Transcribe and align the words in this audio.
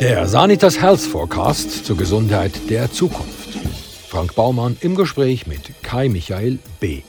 Der 0.00 0.28
Sanitas 0.28 0.80
Health 0.80 1.00
Forecast 1.00 1.84
zur 1.84 1.96
Gesundheit 1.96 2.52
der 2.70 2.88
Zukunft. 2.92 3.58
Frank 4.08 4.36
Baumann 4.36 4.76
im 4.80 4.94
Gespräch 4.94 5.48
mit 5.48 5.82
Kai 5.82 6.08
Michael 6.08 6.60
B. 6.78 7.02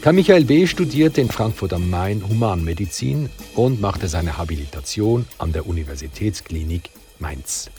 Kai 0.00 0.12
Michael 0.12 0.44
B. 0.44 0.66
studierte 0.66 1.20
in 1.20 1.30
Frankfurt 1.30 1.72
am 1.72 1.88
Main 1.88 2.28
Humanmedizin 2.28 3.30
und 3.54 3.80
machte 3.80 4.08
seine 4.08 4.38
Habilitation 4.38 5.24
an 5.38 5.52
der 5.52 5.68
Universitätsklinik 5.68 6.90
Mainz. 7.20 7.70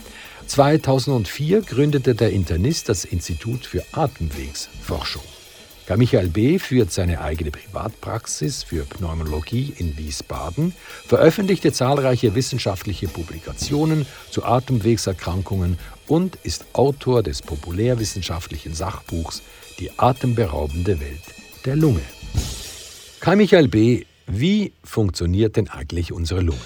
2004 0.46 1.62
gründete 1.62 2.16
der 2.16 2.32
Internist 2.32 2.88
das 2.88 3.04
Institut 3.04 3.66
für 3.66 3.84
Atemwegsforschung. 3.92 5.24
Karl 5.88 6.00
Michael 6.00 6.28
B. 6.28 6.60
führt 6.60 6.92
seine 6.92 7.22
eigene 7.22 7.50
Privatpraxis 7.50 8.62
für 8.62 8.84
Pneumologie 8.84 9.74
in 9.78 9.98
Wiesbaden, 9.98 10.74
veröffentlichte 11.08 11.72
zahlreiche 11.72 12.36
wissenschaftliche 12.36 13.08
Publikationen 13.08 14.06
zu 14.30 14.44
Atemwegserkrankungen 14.44 15.80
und 16.06 16.36
ist 16.44 16.66
Autor 16.74 17.24
des 17.24 17.42
populärwissenschaftlichen 17.42 18.74
Sachbuchs 18.74 19.42
Die 19.80 19.98
atemberaubende 19.98 21.00
Welt 21.00 21.24
der 21.64 21.78
Lunge. 21.78 22.02
Kai 23.22 23.38
Michael 23.38 23.70
B., 23.70 24.04
wie 24.28 24.74
funktioniert 24.84 25.56
denn 25.56 25.70
eigentlich 25.70 26.12
unsere 26.12 26.42
Lunge? 26.42 26.60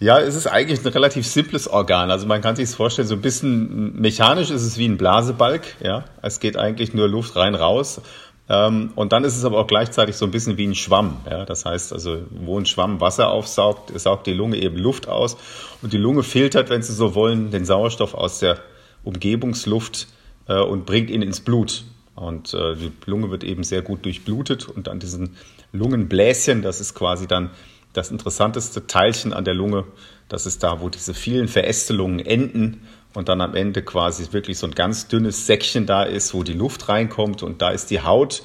Ja, 0.00 0.20
es 0.20 0.36
ist 0.36 0.46
eigentlich 0.46 0.84
ein 0.84 0.92
relativ 0.92 1.26
simples 1.26 1.66
Organ. 1.66 2.12
Also 2.12 2.26
man 2.28 2.40
kann 2.40 2.54
sich 2.54 2.66
es 2.66 2.74
vorstellen, 2.76 3.08
so 3.08 3.14
ein 3.14 3.20
bisschen 3.20 4.00
mechanisch 4.00 4.50
ist 4.50 4.62
es 4.62 4.78
wie 4.78 4.86
ein 4.86 4.96
Blasebalg. 4.96 5.62
Ja, 5.82 6.04
es 6.22 6.38
geht 6.38 6.56
eigentlich 6.56 6.94
nur 6.94 7.08
Luft 7.08 7.34
rein 7.34 7.56
raus. 7.56 8.00
Ähm, 8.48 8.92
und 8.94 9.12
dann 9.12 9.24
ist 9.24 9.36
es 9.36 9.44
aber 9.44 9.58
auch 9.58 9.66
gleichzeitig 9.66 10.16
so 10.16 10.24
ein 10.24 10.30
bisschen 10.30 10.56
wie 10.56 10.66
ein 10.66 10.74
Schwamm. 10.74 11.18
Ja, 11.28 11.44
das 11.44 11.64
heißt 11.64 11.92
also, 11.92 12.22
wo 12.30 12.58
ein 12.58 12.66
Schwamm 12.66 13.00
Wasser 13.00 13.30
aufsaugt, 13.30 13.98
saugt 13.98 14.26
die 14.26 14.32
Lunge 14.32 14.56
eben 14.56 14.76
Luft 14.76 15.08
aus. 15.08 15.36
Und 15.82 15.92
die 15.92 15.98
Lunge 15.98 16.22
filtert, 16.22 16.70
wenn 16.70 16.82
Sie 16.82 16.94
so 16.94 17.14
wollen, 17.14 17.50
den 17.50 17.64
Sauerstoff 17.64 18.14
aus 18.14 18.38
der 18.38 18.58
Umgebungsluft 19.04 20.08
äh, 20.48 20.60
und 20.60 20.86
bringt 20.86 21.10
ihn 21.10 21.22
ins 21.22 21.40
Blut. 21.40 21.84
Und 22.14 22.54
äh, 22.54 22.74
die 22.74 22.92
Lunge 23.06 23.30
wird 23.30 23.44
eben 23.44 23.62
sehr 23.62 23.82
gut 23.82 24.04
durchblutet 24.04 24.68
und 24.68 24.88
an 24.88 24.98
diesen 24.98 25.36
Lungenbläschen, 25.72 26.62
das 26.62 26.80
ist 26.80 26.94
quasi 26.94 27.26
dann 27.26 27.50
das 27.92 28.10
interessanteste 28.10 28.86
Teilchen 28.86 29.32
an 29.32 29.44
der 29.44 29.54
Lunge, 29.54 29.84
das 30.28 30.46
ist 30.46 30.62
da, 30.62 30.80
wo 30.80 30.88
diese 30.88 31.14
vielen 31.14 31.48
Verästelungen 31.48 32.18
enden 32.20 32.82
und 33.18 33.28
dann 33.28 33.40
am 33.40 33.56
Ende 33.56 33.82
quasi 33.82 34.32
wirklich 34.32 34.58
so 34.58 34.68
ein 34.68 34.76
ganz 34.76 35.08
dünnes 35.08 35.44
Säckchen 35.44 35.86
da 35.86 36.04
ist, 36.04 36.34
wo 36.34 36.44
die 36.44 36.52
Luft 36.52 36.88
reinkommt 36.88 37.42
und 37.42 37.60
da 37.60 37.70
ist 37.70 37.90
die 37.90 38.00
Haut 38.00 38.44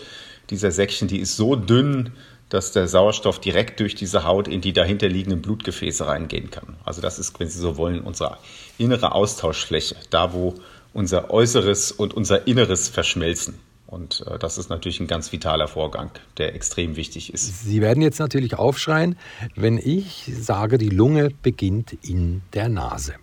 dieser 0.50 0.72
Säckchen, 0.72 1.08
die 1.08 1.20
ist 1.20 1.38
so 1.38 1.56
dünn, 1.56 2.12
dass 2.50 2.72
der 2.72 2.88
Sauerstoff 2.88 3.40
direkt 3.40 3.80
durch 3.80 3.94
diese 3.94 4.24
Haut 4.24 4.48
in 4.48 4.62
die 4.62 4.74
dahinterliegenden 4.74 5.44
Blutgefäße 5.44 6.08
reingehen 6.08 6.50
kann. 6.50 6.76
Also 6.86 7.02
das 7.02 7.20
ist, 7.20 7.40
wenn 7.40 7.50
Sie 7.50 7.60
so 7.60 7.78
wollen, 7.78 8.02
unsere 8.02 8.40
innere 8.80 9.12
Austauschfläche, 9.12 9.96
da 10.10 10.34
wo 10.34 10.56
unser 10.92 11.30
Äußeres 11.30 11.92
und 11.92 12.16
unser 12.16 12.48
Inneres 12.48 12.90
verschmelzen. 12.90 13.60
Und 13.86 14.26
äh, 14.26 14.40
das 14.40 14.58
ist 14.58 14.72
natürlich 14.72 15.00
ein 15.00 15.08
ganz 15.08 15.32
vitaler 15.32 15.68
Vorgang, 15.68 16.10
der 16.40 16.56
extrem 16.56 16.96
wichtig 16.96 17.32
ist. 17.32 17.64
Sie 17.64 17.80
werden 17.80 18.02
jetzt 18.02 18.18
natürlich 18.18 18.56
aufschreien, 18.56 19.18
wenn 19.56 19.78
ich 19.78 20.32
sage, 20.36 20.80
die 20.80 20.90
Lunge 20.90 21.30
beginnt 21.44 21.96
in 22.02 22.42
der 22.54 22.70
Nase. 22.70 23.14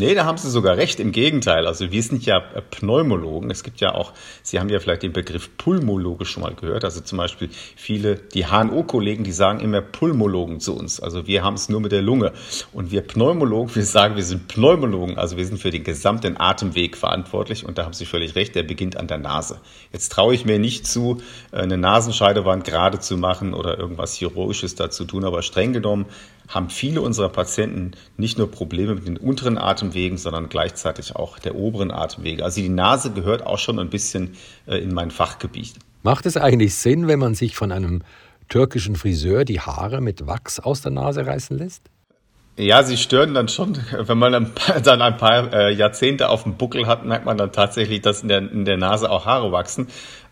Nee, 0.00 0.14
da 0.14 0.24
haben 0.24 0.38
Sie 0.38 0.48
sogar 0.48 0.76
recht. 0.76 1.00
Im 1.00 1.10
Gegenteil. 1.10 1.66
Also 1.66 1.90
wir 1.90 2.02
sind 2.04 2.24
ja 2.24 2.38
Pneumologen. 2.38 3.50
Es 3.50 3.64
gibt 3.64 3.80
ja 3.80 3.96
auch, 3.96 4.12
Sie 4.44 4.60
haben 4.60 4.68
ja 4.68 4.78
vielleicht 4.78 5.02
den 5.02 5.12
Begriff 5.12 5.50
Pulmologe 5.58 6.24
schon 6.24 6.44
mal 6.44 6.54
gehört. 6.54 6.84
Also 6.84 7.00
zum 7.00 7.18
Beispiel 7.18 7.50
viele, 7.74 8.14
die 8.14 8.46
HNO-Kollegen, 8.46 9.24
die 9.24 9.32
sagen 9.32 9.58
immer 9.58 9.80
Pulmologen 9.80 10.60
zu 10.60 10.76
uns. 10.76 11.00
Also 11.00 11.26
wir 11.26 11.42
haben 11.42 11.54
es 11.54 11.68
nur 11.68 11.80
mit 11.80 11.90
der 11.90 12.02
Lunge. 12.02 12.32
Und 12.72 12.92
wir 12.92 13.00
Pneumologen, 13.00 13.74
wir 13.74 13.84
sagen, 13.84 14.14
wir 14.14 14.22
sind 14.22 14.46
Pneumologen. 14.46 15.18
Also 15.18 15.36
wir 15.36 15.44
sind 15.44 15.58
für 15.58 15.72
den 15.72 15.82
gesamten 15.82 16.40
Atemweg 16.40 16.96
verantwortlich. 16.96 17.66
Und 17.66 17.76
da 17.76 17.84
haben 17.84 17.92
Sie 17.92 18.06
völlig 18.06 18.36
recht, 18.36 18.54
der 18.54 18.62
beginnt 18.62 18.96
an 18.96 19.08
der 19.08 19.18
Nase. 19.18 19.58
Jetzt 19.92 20.12
traue 20.12 20.32
ich 20.32 20.44
mir 20.44 20.60
nicht 20.60 20.86
zu, 20.86 21.22
eine 21.50 21.76
Nasenscheidewand 21.76 22.62
gerade 22.62 23.00
zu 23.00 23.16
machen 23.16 23.52
oder 23.52 23.76
irgendwas 23.76 24.14
Chirurgisches 24.14 24.76
dazu 24.76 25.04
tun. 25.04 25.24
Aber 25.24 25.42
streng 25.42 25.72
genommen 25.72 26.06
haben 26.48 26.70
viele 26.70 27.02
unserer 27.02 27.28
Patienten 27.28 27.92
nicht 28.16 28.38
nur 28.38 28.50
Probleme 28.50 28.94
mit 28.94 29.06
den 29.06 29.16
unteren 29.16 29.58
Atemwegen, 29.58 30.16
sondern 30.18 30.48
gleichzeitig 30.48 31.14
auch 31.14 31.38
der 31.38 31.54
oberen 31.54 31.90
Atemwege. 31.90 32.44
Also 32.44 32.60
die 32.60 32.68
Nase 32.68 33.12
gehört 33.12 33.46
auch 33.46 33.58
schon 33.58 33.78
ein 33.78 33.90
bisschen 33.90 34.36
äh, 34.66 34.78
in 34.78 34.94
mein 34.94 35.10
Fachgebiet. 35.10 35.74
Macht 36.02 36.26
es 36.26 36.36
eigentlich 36.36 36.74
Sinn, 36.74 37.06
wenn 37.06 37.18
man 37.18 37.34
sich 37.34 37.54
von 37.56 37.70
einem 37.70 38.02
türkischen 38.48 38.96
Friseur 38.96 39.44
die 39.44 39.60
Haare 39.60 40.00
mit 40.00 40.26
Wachs 40.26 40.58
aus 40.58 40.80
der 40.80 40.92
Nase 40.92 41.26
reißen 41.26 41.58
lässt? 41.58 41.82
Ja, 42.56 42.82
sie 42.82 42.96
stören 42.96 43.34
dann 43.34 43.46
schon. 43.48 43.78
Wenn 43.92 44.18
man 44.18 44.32
dann 44.82 45.02
ein 45.02 45.16
paar 45.16 45.52
äh, 45.52 45.72
Jahrzehnte 45.72 46.28
auf 46.28 46.42
dem 46.42 46.54
Buckel 46.54 46.88
hat, 46.88 47.04
merkt 47.04 47.24
man 47.24 47.38
dann 47.38 47.52
tatsächlich, 47.52 48.00
dass 48.00 48.22
in 48.22 48.28
der, 48.28 48.38
in 48.38 48.64
der 48.64 48.76
Nase 48.76 49.10
auch 49.10 49.26
Haare 49.26 49.52
wachsen. 49.52 49.86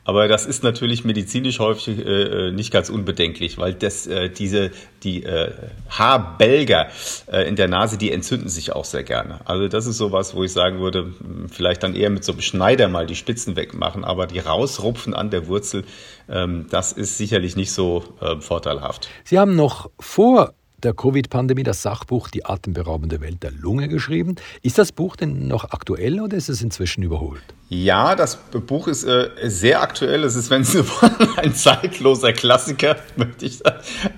Aber 0.07 0.29
das 0.29 0.47
ist 0.47 0.63
natürlich 0.63 1.05
medizinisch 1.05 1.59
häufig 1.59 1.99
äh, 1.99 2.03
äh, 2.49 2.53
nicht 2.53 2.73
ganz 2.73 2.91
unbedenklich, 2.91 3.59
weil 3.59 3.75
das, 3.75 4.07
äh, 4.07 4.31
diese, 4.31 4.71
die 5.03 5.25
äh, 5.25 5.51
Haarbälger 5.91 6.87
äh, 7.27 7.49
in 7.49 7.57
der 7.57 7.67
Nase, 7.67 7.99
die 7.99 8.13
entzünden 8.13 8.49
sich 8.49 8.73
auch 8.73 8.85
sehr 8.85 9.03
gerne. 9.03 9.41
Also 9.45 9.67
das 9.67 9.87
ist 9.87 9.99
sowas, 9.99 10.37
wo 10.37 10.45
ich 10.45 10.53
sagen 10.53 10.79
würde, 10.79 11.13
vielleicht 11.51 11.83
dann 11.83 11.97
eher 11.97 12.11
mit 12.11 12.23
so 12.25 12.33
einem 12.33 12.41
Schneider 12.41 12.87
mal 12.87 13.07
die 13.07 13.17
Spitzen 13.17 13.57
wegmachen, 13.57 14.05
aber 14.05 14.29
die 14.29 14.39
rausrupfen 14.39 15.13
an 15.13 15.31
der 15.31 15.49
Wurzel, 15.49 15.85
ähm, 16.29 16.67
das 16.71 16.93
ist 16.93 17.19
sicherlich 17.19 17.57
nicht 17.57 17.73
so 17.73 18.05
äh, 18.21 18.41
vorteilhaft. 18.41 19.09
Sie 19.25 19.41
haben 19.41 19.57
noch 19.57 19.91
vor 19.99 20.55
der 20.87 20.95
Covid-Pandemie 20.95 21.65
das 21.65 21.83
Sachbuch 21.83 22.29
Die 22.29 22.47
atemberaubende 22.47 23.21
Welt 23.21 23.43
der 23.43 23.51
Lunge 23.51 23.89
geschrieben. 23.89 24.37
Ist 24.63 24.79
das 24.79 24.93
Buch 24.93 25.17
denn 25.17 25.49
noch 25.49 25.73
aktuell 25.73 26.21
oder 26.21 26.37
ist 26.37 26.49
es 26.49 26.63
inzwischen 26.63 27.03
überholt? 27.03 27.43
Ja, 27.69 28.15
das 28.15 28.37
Buch 28.37 28.87
ist 28.87 29.03
äh, 29.03 29.31
sehr 29.43 29.83
aktuell. 29.83 30.23
Es 30.23 30.37
ist, 30.37 30.49
wenn 30.49 30.63
Sie 30.63 30.89
wollen, 30.89 31.39
ein 31.39 31.55
zeitloser 31.55 32.33
Klassiker, 32.33 32.95
möchte 33.17 33.47
ich, 33.47 33.61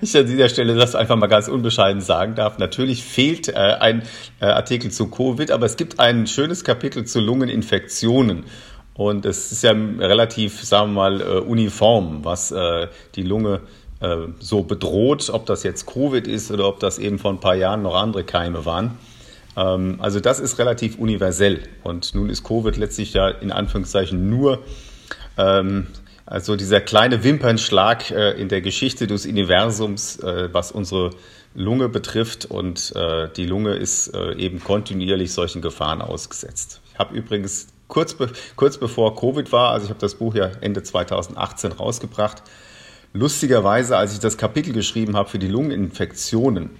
ich 0.02 0.14
an 0.14 0.26
dieser 0.26 0.50
Stelle 0.50 0.74
das 0.74 0.94
einfach 0.94 1.16
mal 1.16 1.26
ganz 1.28 1.48
unbescheiden 1.48 2.02
sagen 2.02 2.34
darf. 2.34 2.58
Natürlich 2.58 3.02
fehlt 3.02 3.48
äh, 3.48 3.54
ein 3.54 4.02
äh, 4.40 4.44
Artikel 4.44 4.90
zu 4.90 5.08
Covid, 5.08 5.50
aber 5.50 5.64
es 5.64 5.76
gibt 5.76 5.98
ein 5.98 6.26
schönes 6.26 6.64
Kapitel 6.64 7.06
zu 7.06 7.20
Lungeninfektionen. 7.20 8.44
Und 8.92 9.24
es 9.24 9.52
ist 9.52 9.62
ja 9.62 9.70
relativ, 9.72 10.62
sagen 10.62 10.90
wir 10.90 10.94
mal, 10.94 11.20
äh, 11.22 11.24
uniform, 11.38 12.24
was 12.24 12.50
äh, 12.50 12.88
die 13.14 13.22
Lunge 13.22 13.62
äh, 14.00 14.16
so 14.38 14.62
bedroht, 14.62 15.30
ob 15.30 15.46
das 15.46 15.62
jetzt 15.62 15.86
Covid 15.86 16.26
ist 16.26 16.50
oder 16.50 16.68
ob 16.68 16.80
das 16.80 16.98
eben 16.98 17.18
vor 17.18 17.32
ein 17.32 17.40
paar 17.40 17.56
Jahren 17.56 17.82
noch 17.82 17.94
andere 17.94 18.24
Keime 18.24 18.64
waren. 18.64 18.98
Ähm, 19.56 19.96
also 20.00 20.20
das 20.20 20.40
ist 20.40 20.58
relativ 20.58 20.98
universell. 20.98 21.62
Und 21.82 22.14
nun 22.14 22.30
ist 22.30 22.44
Covid 22.44 22.76
letztlich 22.76 23.14
ja 23.14 23.28
in 23.28 23.52
Anführungszeichen 23.52 24.28
nur 24.30 24.60
ähm, 25.36 25.86
also 26.26 26.56
dieser 26.56 26.82
kleine 26.82 27.24
Wimpernschlag 27.24 28.10
äh, 28.10 28.32
in 28.32 28.48
der 28.48 28.60
Geschichte 28.60 29.06
des 29.06 29.24
Universums, 29.24 30.18
äh, 30.18 30.52
was 30.52 30.72
unsere 30.72 31.10
Lunge 31.54 31.88
betrifft. 31.88 32.44
Und 32.44 32.94
äh, 32.94 33.28
die 33.34 33.46
Lunge 33.46 33.74
ist 33.74 34.14
äh, 34.14 34.34
eben 34.34 34.62
kontinuierlich 34.62 35.32
solchen 35.32 35.62
Gefahren 35.62 36.02
ausgesetzt. 36.02 36.82
Ich 36.92 36.98
habe 36.98 37.16
übrigens 37.16 37.68
kurz, 37.88 38.12
be 38.12 38.30
kurz 38.56 38.76
bevor 38.76 39.16
Covid 39.16 39.50
war, 39.52 39.70
also 39.70 39.84
ich 39.84 39.90
habe 39.90 40.00
das 40.00 40.16
Buch 40.16 40.34
ja 40.34 40.50
Ende 40.60 40.82
2018 40.82 41.72
rausgebracht, 41.72 42.42
Lustigerweise, 43.14 43.96
als 43.96 44.12
ich 44.12 44.18
das 44.18 44.36
Kapitel 44.36 44.72
geschrieben 44.72 45.16
habe 45.16 45.30
für 45.30 45.38
die 45.38 45.48
Lungeninfektionen, 45.48 46.70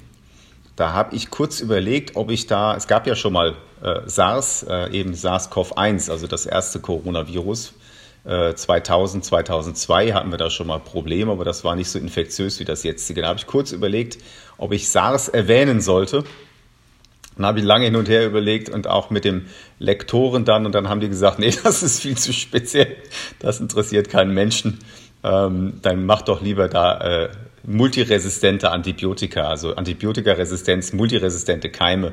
da 0.77 0.93
habe 0.93 1.16
ich 1.16 1.31
kurz 1.31 1.61
überlegt, 1.61 2.16
ob 2.16 2.31
ich 2.31 2.47
da, 2.47 2.77
es 2.77 2.87
gab 2.87 3.06
ja 3.06 3.16
schon 3.16 3.33
mal 3.33 3.56
äh, 3.83 4.00
SARS, 4.06 4.65
äh, 4.69 4.91
eben 4.93 5.15
SARS-CoV-1, 5.15 6.11
also 6.11 6.27
das 6.27 6.47
erste 6.47 6.81
Coronavirus. 6.81 7.72
Äh, 8.25 8.55
2000, 8.55 9.25
2002 9.25 10.12
hatten 10.12 10.31
wir 10.31 10.37
da 10.37 10.50
schon 10.50 10.67
mal 10.67 10.79
Probleme, 10.79 11.32
aber 11.32 11.44
das 11.44 11.64
war 11.64 11.75
nicht 11.75 11.88
so 11.88 11.99
infektiös 11.99 12.61
wie 12.61 12.64
das 12.64 12.82
jetzige. 12.82 13.23
Da 13.23 13.29
habe 13.29 13.38
ich 13.38 13.47
kurz 13.47 13.73
überlegt, 13.73 14.19
ob 14.58 14.73
ich 14.73 14.88
SARS 14.88 15.29
erwähnen 15.29 15.81
sollte. 15.81 16.25
Dann 17.37 17.47
habe 17.47 17.61
ich 17.61 17.64
lange 17.64 17.87
hin 17.87 17.97
und 17.97 18.08
her 18.08 18.26
überlegt 18.26 18.69
und 18.69 18.87
auch 18.87 19.11
mit 19.11 19.25
dem 19.25 19.47
Lektoren 19.79 20.44
dann 20.44 20.67
und 20.67 20.75
dann 20.75 20.88
haben 20.88 21.00
die 21.00 21.08
gesagt, 21.08 21.38
nee, 21.41 21.55
das 21.64 21.82
ist 21.82 22.02
viel 22.02 22.19
zu 22.19 22.32
speziell, 22.32 22.97
das 23.38 23.61
interessiert 23.61 24.11
keinen 24.11 24.35
Menschen 24.35 24.79
ähm, 25.25 25.75
dann 25.82 26.06
mach 26.06 26.23
doch 26.23 26.43
lieber 26.43 26.69
da 26.69 26.99
äh, 26.99 27.29
multiresistente 27.65 28.70
Antibiotika, 28.70 29.49
also 29.49 29.75
Antibiotikaresistenz, 29.75 30.93
multiresistente 30.93 31.70
Keime. 31.70 32.12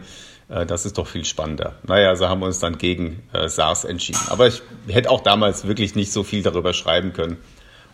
Äh, 0.49 0.65
das 0.65 0.85
ist 0.85 0.97
doch 0.97 1.07
viel 1.07 1.25
spannender. 1.25 1.75
Naja, 1.87 2.09
also 2.09 2.27
haben 2.27 2.41
wir 2.41 2.47
uns 2.47 2.59
dann 2.59 2.77
gegen 2.77 3.23
äh, 3.33 3.47
SARS 3.47 3.85
entschieden. 3.85 4.19
Aber 4.29 4.47
ich 4.47 4.61
hätte 4.87 5.09
auch 5.09 5.21
damals 5.21 5.67
wirklich 5.67 5.95
nicht 5.95 6.11
so 6.11 6.23
viel 6.23 6.41
darüber 6.43 6.73
schreiben 6.73 7.13
können. 7.13 7.37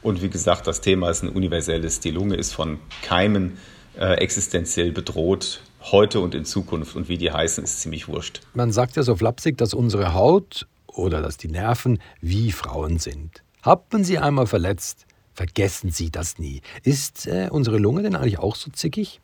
Und 0.02 0.22
wie 0.22 0.30
gesagt, 0.30 0.66
das 0.66 0.82
Thema 0.82 1.10
ist 1.10 1.24
ein 1.24 1.30
universelles. 1.30 2.00
Die 2.00 2.12
Lunge 2.12 2.36
ist 2.36 2.54
von 2.54 2.80
Keimen 3.04 3.58
äh, 4.00 4.16
existenziell 4.16 4.92
bedroht, 4.92 5.62
heute 5.92 6.20
und 6.20 6.34
in 6.34 6.46
Zukunft. 6.46 6.96
Und 6.96 7.08
wie 7.08 7.18
die 7.18 7.32
heißen, 7.32 7.64
ist 7.64 7.82
ziemlich 7.82 8.08
wurscht. 8.08 8.42
Man 8.54 8.72
sagt 8.72 8.96
ja 8.96 9.04
so 9.04 9.16
flapsig, 9.16 9.58
dass 9.58 9.74
unsere 9.74 10.14
Haut 10.14 10.68
oder 10.88 11.22
dass 11.22 11.38
die 11.38 11.50
Nerven 11.50 12.00
wie 12.20 12.52
Frauen 12.52 12.98
sind. 12.98 13.44
Hat 13.62 13.94
man 13.94 14.04
sie 14.04 14.18
einmal 14.18 14.48
verletzt, 14.48 15.06
vergessen 15.34 15.92
Sie 15.92 16.10
das 16.10 16.40
nie. 16.40 16.62
Ist 16.84 17.28
äh, 17.28 17.50
unsere 17.52 17.78
Lunge 17.78 18.04
denn 18.04 18.16
eigentlich 18.16 18.40
auch 18.40 18.56
so 18.56 18.72
zickig? 18.72 19.22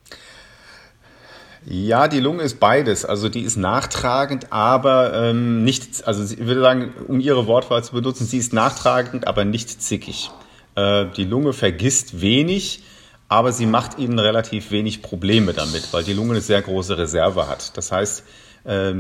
Ja, 1.66 2.08
die 2.08 2.20
Lunge 2.20 2.44
ist 2.44 2.60
beides. 2.60 3.04
Also 3.04 3.30
die 3.30 3.42
ist 3.42 3.58
nachtragend, 3.58 4.54
aber 4.54 5.14
ähm, 5.14 5.64
nicht, 5.64 6.08
also 6.08 6.24
ich 6.24 6.40
würde 6.40 6.62
sagen, 6.62 6.94
um 7.08 7.20
Ihre 7.20 7.46
Wortwahl 7.48 7.84
zu 7.84 7.94
benutzen, 7.94 8.26
sie 8.26 8.38
ist 8.38 8.54
nachtragend, 8.54 9.28
aber 9.28 9.44
nicht 9.44 9.82
zickig. 9.82 10.32
Äh, 10.76 11.08
die 11.18 11.26
Lunge 11.26 11.52
vergisst 11.52 12.22
wenig, 12.22 12.84
aber 13.28 13.52
sie 13.52 13.66
macht 13.66 13.98
Ihnen 13.98 14.20
relativ 14.20 14.72
wenig 14.72 15.02
Probleme 15.02 15.54
damit, 15.54 15.92
weil 15.92 16.04
die 16.04 16.14
Lunge 16.14 16.32
eine 16.32 16.42
sehr 16.42 16.62
große 16.62 16.98
Reserve 16.98 17.50
hat. 17.50 17.76
Das 17.76 17.92
heißt, 17.92 18.24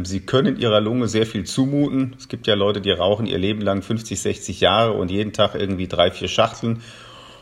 Sie 0.03 0.21
können 0.21 0.57
Ihrer 0.57 0.79
Lunge 0.79 1.09
sehr 1.09 1.25
viel 1.25 1.43
zumuten. 1.43 2.15
Es 2.17 2.29
gibt 2.29 2.47
ja 2.47 2.53
Leute, 2.53 2.79
die 2.79 2.91
rauchen 2.91 3.25
ihr 3.25 3.37
Leben 3.37 3.59
lang 3.59 3.81
50, 3.81 4.17
60 4.17 4.61
Jahre 4.61 4.93
und 4.93 5.11
jeden 5.11 5.33
Tag 5.33 5.55
irgendwie 5.55 5.89
drei, 5.89 6.09
vier 6.09 6.29
Schachteln 6.29 6.81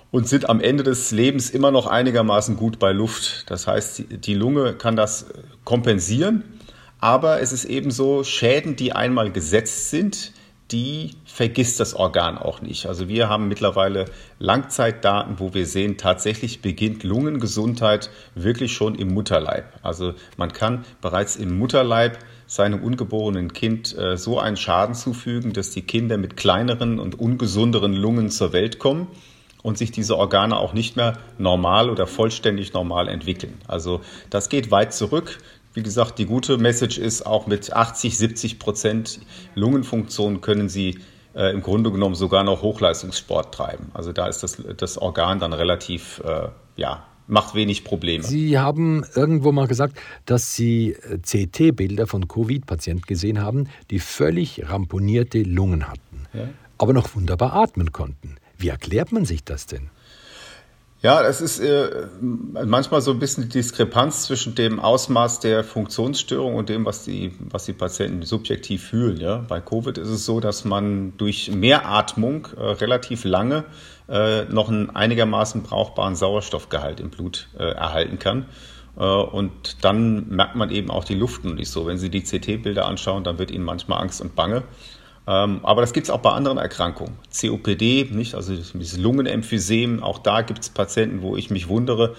und 0.10 0.28
sind 0.28 0.50
am 0.50 0.60
Ende 0.60 0.82
des 0.82 1.12
Lebens 1.12 1.52
immer 1.52 1.70
noch 1.70 1.86
einigermaßen 1.86 2.58
gut 2.58 2.80
bei 2.80 2.94
Luft. 2.94 3.44
Das 3.52 3.68
heißt, 3.68 4.06
die 4.26 4.34
Lunge 4.34 4.74
kann 4.74 4.96
das 4.96 5.28
kompensieren, 5.66 6.44
aber 7.00 7.42
es 7.42 7.52
ist 7.52 7.66
eben 7.66 7.92
so, 7.92 8.24
Schäden, 8.24 8.76
die 8.76 8.94
einmal 8.94 9.32
gesetzt 9.32 9.92
sind, 9.92 10.32
die 10.72 11.12
vergisst 11.26 11.80
das 11.80 11.94
Organ 11.94 12.38
auch 12.38 12.62
nicht. 12.62 12.88
Also 12.88 13.08
wir 13.08 13.30
haben 13.30 13.48
mittlerweile 13.48 14.06
Langzeitdaten, 14.40 15.40
wo 15.40 15.54
wir 15.54 15.68
sehen, 15.68 15.98
tatsächlich 15.98 16.62
beginnt 16.62 17.04
Lungengesundheit 17.04 18.10
wirklich 18.34 18.74
schon 18.74 18.96
im 18.96 19.14
Mutterleib. 19.14 19.66
Also 19.84 20.14
man 20.38 20.52
kann 20.54 20.84
bereits 21.02 21.36
im 21.36 21.58
Mutterleib 21.60 22.18
seinem 22.48 22.84
ungeborenen 22.84 23.54
Kind 23.54 23.96
äh, 23.98 24.18
so 24.18 24.40
einen 24.40 24.58
Schaden 24.58 24.96
zufügen, 24.96 25.54
dass 25.54 25.72
die 25.72 25.84
Kinder 25.84 26.18
mit 26.18 26.38
kleineren 26.38 27.00
und 27.00 27.20
ungesunderen 27.20 27.94
Lungen 27.94 28.30
zur 28.30 28.54
Welt 28.54 28.80
kommen 28.80 29.08
und 29.66 29.80
sich 29.80 29.92
diese 29.92 30.16
Organe 30.16 30.58
auch 30.58 30.74
nicht 30.74 30.96
mehr 30.96 31.18
normal 31.40 31.90
oder 31.90 32.06
vollständig 32.06 32.74
normal 32.74 33.08
entwickeln. 33.08 33.58
Also 33.68 34.02
das 34.30 34.50
geht 34.50 34.70
weit 34.70 34.94
zurück. 34.94 35.40
Wie 35.76 35.84
gesagt, 35.84 36.20
die 36.20 36.26
gute 36.26 36.58
Message 36.58 36.98
ist, 36.98 37.26
auch 37.26 37.48
mit 37.48 37.74
80, 37.74 38.18
70 38.18 38.60
Prozent 38.60 39.20
Lungenfunktion 39.56 40.40
können 40.40 40.70
Sie 40.70 41.00
äh, 41.36 41.52
im 41.52 41.62
Grunde 41.62 41.92
genommen 41.92 42.16
sogar 42.16 42.46
noch 42.46 42.62
Hochleistungssport 42.62 43.54
treiben. 43.54 43.92
Also 43.94 44.14
da 44.14 44.28
ist 44.28 44.42
das, 44.42 44.64
das 44.78 44.98
Organ 44.98 45.40
dann 45.40 45.52
relativ, 45.52 46.22
äh, 46.26 46.48
ja, 46.78 47.06
macht 47.28 47.56
wenig 47.56 47.84
Probleme. 47.84 48.24
Sie 48.24 48.58
haben 48.58 49.04
irgendwo 49.16 49.52
mal 49.52 49.68
gesagt, 49.68 50.00
dass 50.26 50.56
Sie 50.56 50.94
äh, 50.94 51.18
CT-Bilder 51.18 52.08
von 52.08 52.30
Covid-Patienten 52.30 53.06
gesehen 53.06 53.42
haben, 53.42 53.68
die 53.92 54.00
völlig 54.00 54.70
ramponierte 54.70 55.42
Lungen 55.42 55.90
hatten, 55.90 56.26
ja. 56.34 56.48
aber 56.78 56.94
noch 56.94 57.14
wunderbar 57.16 57.54
atmen 57.54 57.92
konnten. 57.92 58.38
Wie 58.58 58.70
erklärt 58.70 59.12
man 59.12 59.26
sich 59.26 59.44
das 59.44 59.66
denn? 59.66 59.90
Ja, 61.06 61.22
das 61.22 61.40
ist 61.40 61.60
äh, 61.60 62.08
manchmal 62.20 63.00
so 63.00 63.12
ein 63.12 63.20
bisschen 63.20 63.44
die 63.44 63.50
Diskrepanz 63.50 64.24
zwischen 64.24 64.56
dem 64.56 64.80
Ausmaß 64.80 65.40
der 65.40 65.64
Funktionsstörung 65.64 66.56
und 66.56 66.68
dem, 66.68 66.84
was 66.84 67.04
die, 67.04 67.32
was 67.52 67.66
die 67.66 67.74
Patienten 67.74 68.24
subjektiv 68.24 68.86
fühlen. 68.86 69.18
Ja? 69.18 69.46
Bei 69.48 69.62
Covid 69.62 70.00
ist 70.00 70.08
es 70.08 70.26
so, 70.26 70.40
dass 70.40 70.66
man 70.66 71.16
durch 71.18 71.52
Mehratmung 71.52 72.48
äh, 72.58 72.60
relativ 72.60 73.24
lange 73.24 73.66
äh, 74.10 74.46
noch 74.46 74.68
einen 74.68 74.90
einigermaßen 74.90 75.62
brauchbaren 75.62 76.16
Sauerstoffgehalt 76.16 77.00
im 77.00 77.12
Blut 77.12 77.50
äh, 77.56 77.66
erhalten 77.66 78.18
kann. 78.18 78.48
Äh, 78.98 79.04
und 79.04 79.86
dann 79.86 80.28
merkt 80.30 80.56
man 80.56 80.72
eben 80.72 80.90
auch 80.90 81.04
die 81.04 81.14
Luft 81.14 81.46
nicht 81.46 81.70
so. 81.70 81.86
Wenn 81.86 82.00
Sie 82.00 82.10
die 82.10 82.24
CT-Bilder 82.24 82.88
anschauen, 82.88 83.24
dann 83.24 83.38
wird 83.38 83.52
Ihnen 83.52 83.64
manchmal 83.64 84.02
Angst 84.02 84.22
und 84.22 84.34
Bange. 84.34 84.64
Ähm, 85.28 85.60
aber 85.64 85.82
das 85.82 85.94
gibt 85.94 86.08
es 86.08 86.12
auch 86.12 86.20
bei 86.20 86.32
anderen 86.32 86.58
Erkrankungen. 86.58 87.18
COPD, 87.34 88.10
nicht? 88.12 88.36
Also 88.36 88.56
dieses 88.56 88.98
Lungenemphysem, 88.98 90.04
auch 90.04 90.20
da 90.20 90.42
gibt 90.42 90.60
es 90.60 90.70
Patienten, 90.70 91.22
wo 91.22 91.36
ich 91.36 91.50
mich 91.50 91.68
wundere, 91.68 92.16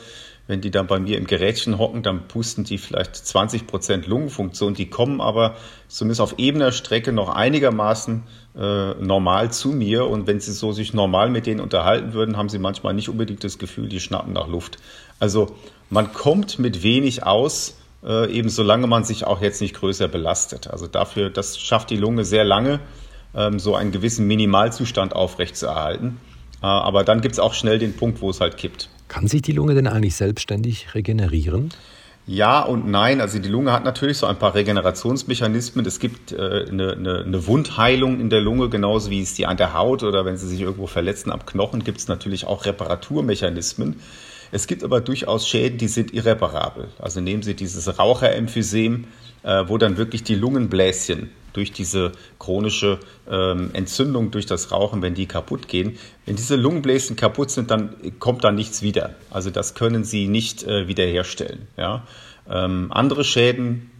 wenn 0.48 0.60
die 0.60 0.70
dann 0.70 0.86
bei 0.86 1.00
mir 1.00 1.18
im 1.18 1.26
Gerätchen 1.26 1.78
hocken, 1.78 2.02
dann 2.02 2.28
pusten 2.28 2.62
die 2.64 2.78
vielleicht 2.78 3.16
20 3.16 3.66
Prozent 3.66 4.06
Lungenfunktion. 4.06 4.74
Die 4.74 4.88
kommen 4.88 5.20
aber 5.20 5.56
zumindest 5.88 6.20
auf 6.20 6.38
ebener 6.38 6.70
Strecke 6.70 7.12
noch 7.12 7.28
einigermaßen 7.28 8.22
äh, 8.56 8.94
normal 8.94 9.50
zu 9.50 9.70
mir. 9.70 10.06
Und 10.06 10.28
wenn 10.28 10.38
sie 10.38 10.52
so 10.52 10.70
sich 10.70 10.94
normal 10.94 11.30
mit 11.30 11.46
denen 11.46 11.60
unterhalten 11.60 12.12
würden, 12.12 12.36
haben 12.36 12.48
sie 12.48 12.60
manchmal 12.60 12.94
nicht 12.94 13.08
unbedingt 13.08 13.42
das 13.42 13.58
Gefühl, 13.58 13.88
die 13.88 13.98
schnappen 13.98 14.32
nach 14.32 14.46
Luft. 14.46 14.78
Also 15.18 15.56
man 15.90 16.12
kommt 16.12 16.60
mit 16.60 16.82
wenig 16.84 17.24
aus 17.24 17.76
äh, 18.06 18.30
eben 18.30 18.48
solange 18.48 18.86
man 18.86 19.04
sich 19.04 19.26
auch 19.26 19.42
jetzt 19.42 19.60
nicht 19.60 19.74
größer 19.74 20.08
belastet. 20.08 20.68
Also 20.68 20.86
dafür, 20.86 21.30
das 21.30 21.58
schafft 21.58 21.90
die 21.90 21.96
Lunge 21.96 22.24
sehr 22.24 22.44
lange, 22.44 22.80
ähm, 23.34 23.58
so 23.58 23.74
einen 23.74 23.92
gewissen 23.92 24.26
Minimalzustand 24.26 25.14
aufrechtzuerhalten. 25.14 26.18
Äh, 26.62 26.66
aber 26.66 27.04
dann 27.04 27.20
gibt 27.20 27.34
es 27.34 27.38
auch 27.38 27.54
schnell 27.54 27.78
den 27.78 27.96
Punkt, 27.96 28.20
wo 28.20 28.30
es 28.30 28.40
halt 28.40 28.56
kippt. 28.56 28.88
Kann 29.08 29.26
sich 29.26 29.42
die 29.42 29.52
Lunge 29.52 29.74
denn 29.74 29.86
eigentlich 29.86 30.16
selbstständig 30.16 30.94
regenerieren? 30.94 31.70
Ja 32.28 32.62
und 32.62 32.88
nein. 32.88 33.20
Also 33.20 33.38
die 33.38 33.48
Lunge 33.48 33.72
hat 33.72 33.84
natürlich 33.84 34.18
so 34.18 34.26
ein 34.26 34.36
paar 34.36 34.54
Regenerationsmechanismen. 34.54 35.86
Es 35.86 36.00
gibt 36.00 36.32
äh, 36.32 36.66
eine, 36.68 36.92
eine, 36.92 37.24
eine, 37.24 37.46
Wundheilung 37.46 38.18
in 38.18 38.30
der 38.30 38.40
Lunge, 38.40 38.68
genauso 38.68 39.10
wie 39.10 39.22
es 39.22 39.34
die 39.34 39.46
an 39.46 39.56
der 39.56 39.74
Haut 39.74 40.02
oder 40.02 40.24
wenn 40.24 40.36
sie 40.36 40.48
sich 40.48 40.60
irgendwo 40.60 40.88
verletzen 40.88 41.30
am 41.30 41.46
Knochen, 41.46 41.84
gibt 41.84 41.98
es 41.98 42.08
natürlich 42.08 42.44
auch 42.46 42.64
Reparaturmechanismen. 42.64 44.00
Es 44.56 44.66
gibt 44.66 44.82
aber 44.82 45.02
durchaus 45.02 45.46
Schäden, 45.46 45.76
die 45.76 45.86
sind 45.86 46.14
irreparabel. 46.14 46.88
Also 46.98 47.20
nehmen 47.20 47.42
Sie 47.42 47.52
dieses 47.52 47.98
Raucheremphysem, 47.98 49.04
äh, 49.42 49.64
wo 49.66 49.76
dann 49.76 49.98
wirklich 49.98 50.22
die 50.24 50.34
Lungenbläschen 50.34 51.30
durch 51.52 51.72
diese 51.72 52.12
chronische 52.38 52.98
ähm, 53.30 53.68
Entzündung 53.74 54.30
durch 54.30 54.46
das 54.46 54.72
Rauchen, 54.72 55.02
wenn 55.02 55.12
die 55.12 55.26
kaputt 55.26 55.68
gehen. 55.68 55.98
Wenn 56.24 56.36
diese 56.36 56.56
Lungenbläschen 56.56 57.16
kaputt 57.16 57.50
sind, 57.50 57.70
dann 57.70 57.96
kommt 58.18 58.44
da 58.44 58.50
nichts 58.50 58.80
wieder. 58.80 59.16
Also 59.28 59.50
das 59.50 59.74
können 59.74 60.04
Sie 60.04 60.26
nicht 60.26 60.64
äh, 60.64 60.88
wiederherstellen. 60.88 61.68
Ja? 61.76 62.06
Ähm, 62.48 62.90
andere 62.92 63.24
Schäden 63.24 63.90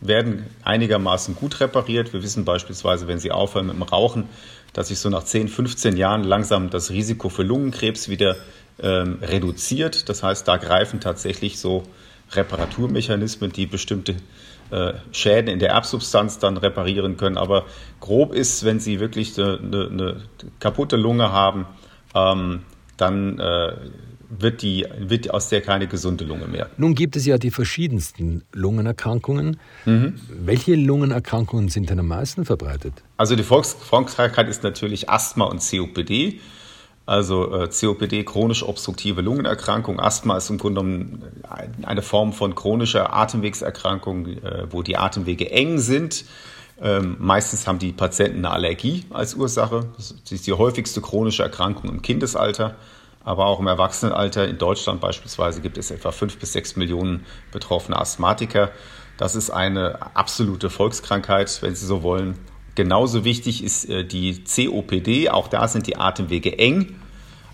werden 0.00 0.44
einigermaßen 0.64 1.36
gut 1.36 1.60
repariert. 1.60 2.12
Wir 2.12 2.24
wissen 2.24 2.44
beispielsweise, 2.44 3.06
wenn 3.06 3.20
Sie 3.20 3.30
aufhören 3.30 3.68
mit 3.68 3.76
dem 3.76 3.82
Rauchen, 3.82 4.24
dass 4.72 4.88
sich 4.88 4.98
so 4.98 5.08
nach 5.08 5.22
10, 5.22 5.46
15 5.46 5.96
Jahren 5.96 6.24
langsam 6.24 6.68
das 6.68 6.90
Risiko 6.90 7.28
für 7.28 7.44
Lungenkrebs 7.44 8.08
wieder 8.08 8.34
ähm, 8.82 9.18
reduziert. 9.22 10.08
Das 10.08 10.22
heißt, 10.22 10.46
da 10.46 10.56
greifen 10.56 11.00
tatsächlich 11.00 11.58
so 11.58 11.84
Reparaturmechanismen, 12.32 13.52
die 13.52 13.66
bestimmte 13.66 14.16
äh, 14.70 14.92
Schäden 15.12 15.48
in 15.48 15.58
der 15.58 15.70
Erbsubstanz 15.70 16.38
dann 16.38 16.56
reparieren 16.56 17.16
können. 17.16 17.36
Aber 17.36 17.64
grob 17.98 18.32
ist, 18.32 18.64
wenn 18.64 18.80
Sie 18.80 19.00
wirklich 19.00 19.38
eine, 19.38 19.88
eine 19.90 20.16
kaputte 20.60 20.96
Lunge 20.96 21.32
haben, 21.32 21.66
ähm, 22.14 22.62
dann 22.96 23.38
äh, 23.38 23.72
wird, 24.30 24.62
die, 24.62 24.86
wird 24.98 25.30
aus 25.34 25.48
der 25.48 25.60
keine 25.60 25.88
gesunde 25.88 26.24
Lunge 26.24 26.46
mehr. 26.46 26.70
Nun 26.76 26.94
gibt 26.94 27.16
es 27.16 27.26
ja 27.26 27.36
die 27.36 27.50
verschiedensten 27.50 28.44
Lungenerkrankungen. 28.52 29.58
Mhm. 29.84 30.14
Welche 30.28 30.76
Lungenerkrankungen 30.76 31.68
sind 31.68 31.90
denn 31.90 31.98
am 31.98 32.06
meisten 32.06 32.44
verbreitet? 32.44 32.94
Also 33.16 33.34
die 33.34 33.42
Volkskrankheit 33.42 34.48
ist 34.48 34.62
natürlich 34.62 35.10
Asthma 35.10 35.46
und 35.46 35.60
COPD. 35.68 36.40
Also 37.10 37.52
äh, 37.52 37.66
COPD, 37.68 38.22
chronisch 38.22 38.62
obstruktive 38.62 39.20
Lungenerkrankung. 39.20 39.98
Asthma 39.98 40.36
ist 40.36 40.48
im 40.48 40.58
Grunde 40.58 40.80
genommen 40.80 41.24
eine 41.82 42.02
Form 42.02 42.32
von 42.32 42.54
chronischer 42.54 43.12
Atemwegserkrankung, 43.12 44.28
äh, 44.28 44.66
wo 44.70 44.84
die 44.84 44.96
Atemwege 44.96 45.50
eng 45.50 45.80
sind. 45.80 46.24
Ähm, 46.80 47.16
meistens 47.18 47.66
haben 47.66 47.80
die 47.80 47.90
Patienten 47.90 48.44
eine 48.44 48.52
Allergie 48.54 49.06
als 49.10 49.34
Ursache. 49.34 49.88
Das 49.96 50.14
ist 50.30 50.46
die 50.46 50.52
häufigste 50.52 51.00
chronische 51.00 51.42
Erkrankung 51.42 51.90
im 51.90 52.00
Kindesalter, 52.00 52.76
aber 53.24 53.46
auch 53.46 53.58
im 53.58 53.66
Erwachsenenalter. 53.66 54.46
In 54.46 54.58
Deutschland 54.58 55.00
beispielsweise 55.00 55.62
gibt 55.62 55.78
es 55.78 55.90
etwa 55.90 56.12
fünf 56.12 56.38
bis 56.38 56.52
sechs 56.52 56.76
Millionen 56.76 57.26
betroffene 57.50 57.98
Asthmatiker. 57.98 58.70
Das 59.16 59.34
ist 59.34 59.50
eine 59.50 60.14
absolute 60.14 60.70
Volkskrankheit, 60.70 61.60
wenn 61.60 61.74
Sie 61.74 61.86
so 61.86 62.04
wollen. 62.04 62.38
Genauso 62.74 63.24
wichtig 63.24 63.64
ist 63.64 63.88
äh, 63.88 64.04
die 64.04 64.42
COPD. 64.44 65.30
Auch 65.30 65.48
da 65.48 65.68
sind 65.68 65.86
die 65.86 65.96
Atemwege 65.96 66.58
eng. 66.58 66.96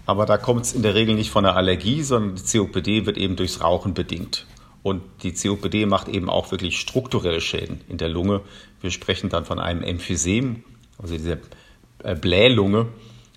Aber 0.07 0.25
da 0.25 0.39
kommt 0.39 0.65
es 0.65 0.73
in 0.73 0.83
der 0.83 0.95
Regel 0.95 1.17
nicht 1.17 1.31
von 1.31 1.45
einer 1.45 1.57
Allergie, 1.57 2.03
sondern 2.03 2.37
die 2.37 2.59
COPD 2.59 3.07
wird 3.07 3.19
eben 3.19 3.37
durchs 3.37 3.61
Rauchen 3.61 3.93
bedingt. 3.93 4.47
Und 4.83 5.03
die 5.25 5.33
COPD 5.33 5.85
macht 5.85 6.09
eben 6.09 6.31
auch 6.31 6.53
wirklich 6.53 6.79
strukturelle 6.79 7.41
Schäden 7.41 7.81
in 7.89 7.99
der 7.99 8.09
Lunge. 8.09 8.43
Wir 8.81 8.93
sprechen 8.93 9.31
dann 9.31 9.45
von 9.45 9.59
einem 9.59 9.83
Emphysem, 9.83 10.63
also 10.97 11.17
dieser 11.17 11.39
äh, 12.05 12.15
Blählunge. 12.15 12.87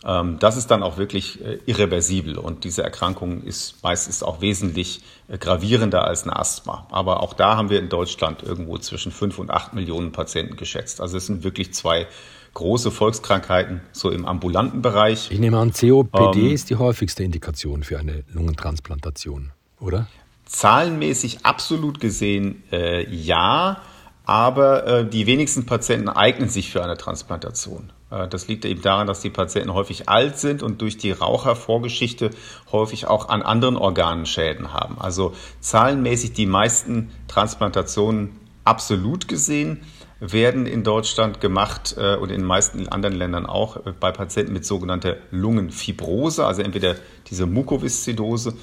Ähm, 0.06 0.38
das 0.40 0.56
ist 0.56 0.68
dann 0.68 0.84
auch 0.84 0.98
wirklich 0.98 1.44
äh, 1.44 1.60
irreversibel 1.66 2.38
und 2.38 2.64
diese 2.64 2.84
Erkrankung 2.84 3.44
ist 3.44 3.84
meistens 3.84 4.24
auch 4.24 4.42
wesentlich 4.42 5.02
äh, 5.28 5.38
gravierender 5.38 6.06
als 6.06 6.26
ein 6.26 6.30
Asthma. 6.30 6.88
Aber 6.90 7.22
auch 7.22 7.34
da 7.34 7.58
haben 7.58 7.70
wir 7.70 7.80
in 7.80 7.90
Deutschland 7.90 8.44
irgendwo 8.44 8.78
zwischen 8.78 9.12
fünf 9.12 9.40
und 9.40 9.52
acht 9.52 9.74
Millionen 9.74 10.12
Patienten 10.12 10.56
geschätzt. 10.56 11.02
Also 11.02 11.18
es 11.18 11.26
sind 11.26 11.44
wirklich 11.44 11.74
zwei 11.74 12.08
große 12.54 12.92
Volkskrankheiten, 12.92 13.82
so 13.92 14.10
im 14.10 14.26
ambulanten 14.26 14.82
Bereich. 14.82 15.30
Ich 15.32 15.40
nehme 15.40 15.58
an, 15.60 15.72
COPD 15.72 16.40
ähm, 16.40 16.54
ist 16.54 16.70
die 16.70 16.76
häufigste 16.76 17.24
Indikation 17.24 17.84
für 17.84 18.00
eine 18.00 18.24
Lungentransplantation, 18.32 19.52
oder? 19.80 20.08
Zahlenmäßig 20.46 21.46
absolut 21.46 22.00
gesehen 22.00 22.64
äh, 22.72 23.08
ja, 23.14 23.82
aber 24.26 24.88
äh, 24.88 25.10
die 25.10 25.28
wenigsten 25.28 25.66
Patienten 25.66 26.10
eignen 26.10 26.50
sich 26.50 26.72
für 26.72 26.84
eine 26.84 26.98
Transplantation. 26.98 27.92
Äh, 28.12 28.28
das 28.28 28.48
liegt 28.48 28.66
eben 28.66 28.82
daran, 28.82 29.08
dass 29.08 29.22
die 29.22 29.30
Patienten 29.30 29.74
häufig 29.74 30.10
alt 30.10 30.38
sind 30.38 30.64
und 30.64 30.82
durch 30.82 30.98
die 30.98 31.12
Rauchervorgeschichte 31.12 32.32
häufig 32.72 33.08
auch 33.08 33.30
an 33.30 33.42
anderen 33.42 33.78
Organen 33.78 34.26
Schäden 34.26 34.74
haben. 34.74 35.00
Also 35.00 35.34
zahlenmäßig 35.60 36.34
die 36.34 36.46
meisten 36.46 37.12
Transplantationen 37.28 38.38
absolut 38.64 39.28
gesehen 39.28 39.82
werden 40.20 40.66
in 40.66 40.84
Deutschland 40.84 41.40
gemacht 41.40 41.96
äh, 41.98 42.16
und 42.16 42.30
in 42.30 42.42
den 42.42 42.48
meisten 42.48 42.90
anderen 42.90 43.16
Ländern 43.16 43.46
auch 43.46 43.78
äh, 43.86 43.94
bei 43.98 44.12
Patienten 44.12 44.54
mit 44.54 44.66
sogenannter 44.66 45.16
Lungenfibrose, 45.32 46.46
also 46.46 46.62
entweder 46.62 46.96
diese 47.30 47.46
Mukoviszidose 47.46 48.54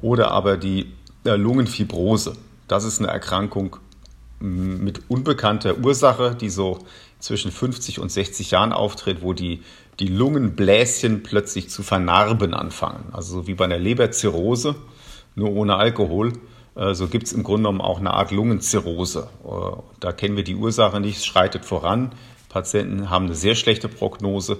oder 0.00 0.30
aber 0.30 0.56
die 0.56 0.92
Lungenfibrose. 1.24 2.32
Das 2.66 2.82
ist 2.82 2.98
eine 2.98 3.08
Erkrankung 3.08 3.76
mit 4.42 5.02
unbekannter 5.08 5.78
Ursache, 5.78 6.34
die 6.34 6.50
so 6.50 6.80
zwischen 7.20 7.52
50 7.52 8.00
und 8.00 8.10
60 8.10 8.50
Jahren 8.50 8.72
auftritt, 8.72 9.22
wo 9.22 9.32
die, 9.32 9.62
die 10.00 10.08
Lungenbläschen 10.08 11.22
plötzlich 11.22 11.70
zu 11.70 11.82
vernarben 11.82 12.52
anfangen. 12.52 13.04
Also 13.12 13.40
so 13.40 13.46
wie 13.46 13.54
bei 13.54 13.64
einer 13.64 13.78
Leberzirrhose, 13.78 14.74
nur 15.36 15.52
ohne 15.52 15.76
Alkohol. 15.76 16.32
Äh, 16.74 16.94
so 16.94 17.06
gibt 17.06 17.26
es 17.28 17.32
im 17.32 17.44
Grunde 17.44 17.62
genommen 17.62 17.80
auch 17.80 18.00
eine 18.00 18.12
Art 18.12 18.32
Lungenzirrhose. 18.32 19.28
Äh, 19.44 19.82
da 20.00 20.12
kennen 20.12 20.36
wir 20.36 20.44
die 20.44 20.56
Ursache 20.56 21.00
nicht, 21.00 21.18
es 21.18 21.26
schreitet 21.26 21.64
voran. 21.64 22.12
Patienten 22.48 23.08
haben 23.08 23.26
eine 23.26 23.34
sehr 23.34 23.54
schlechte 23.54 23.88
Prognose 23.88 24.58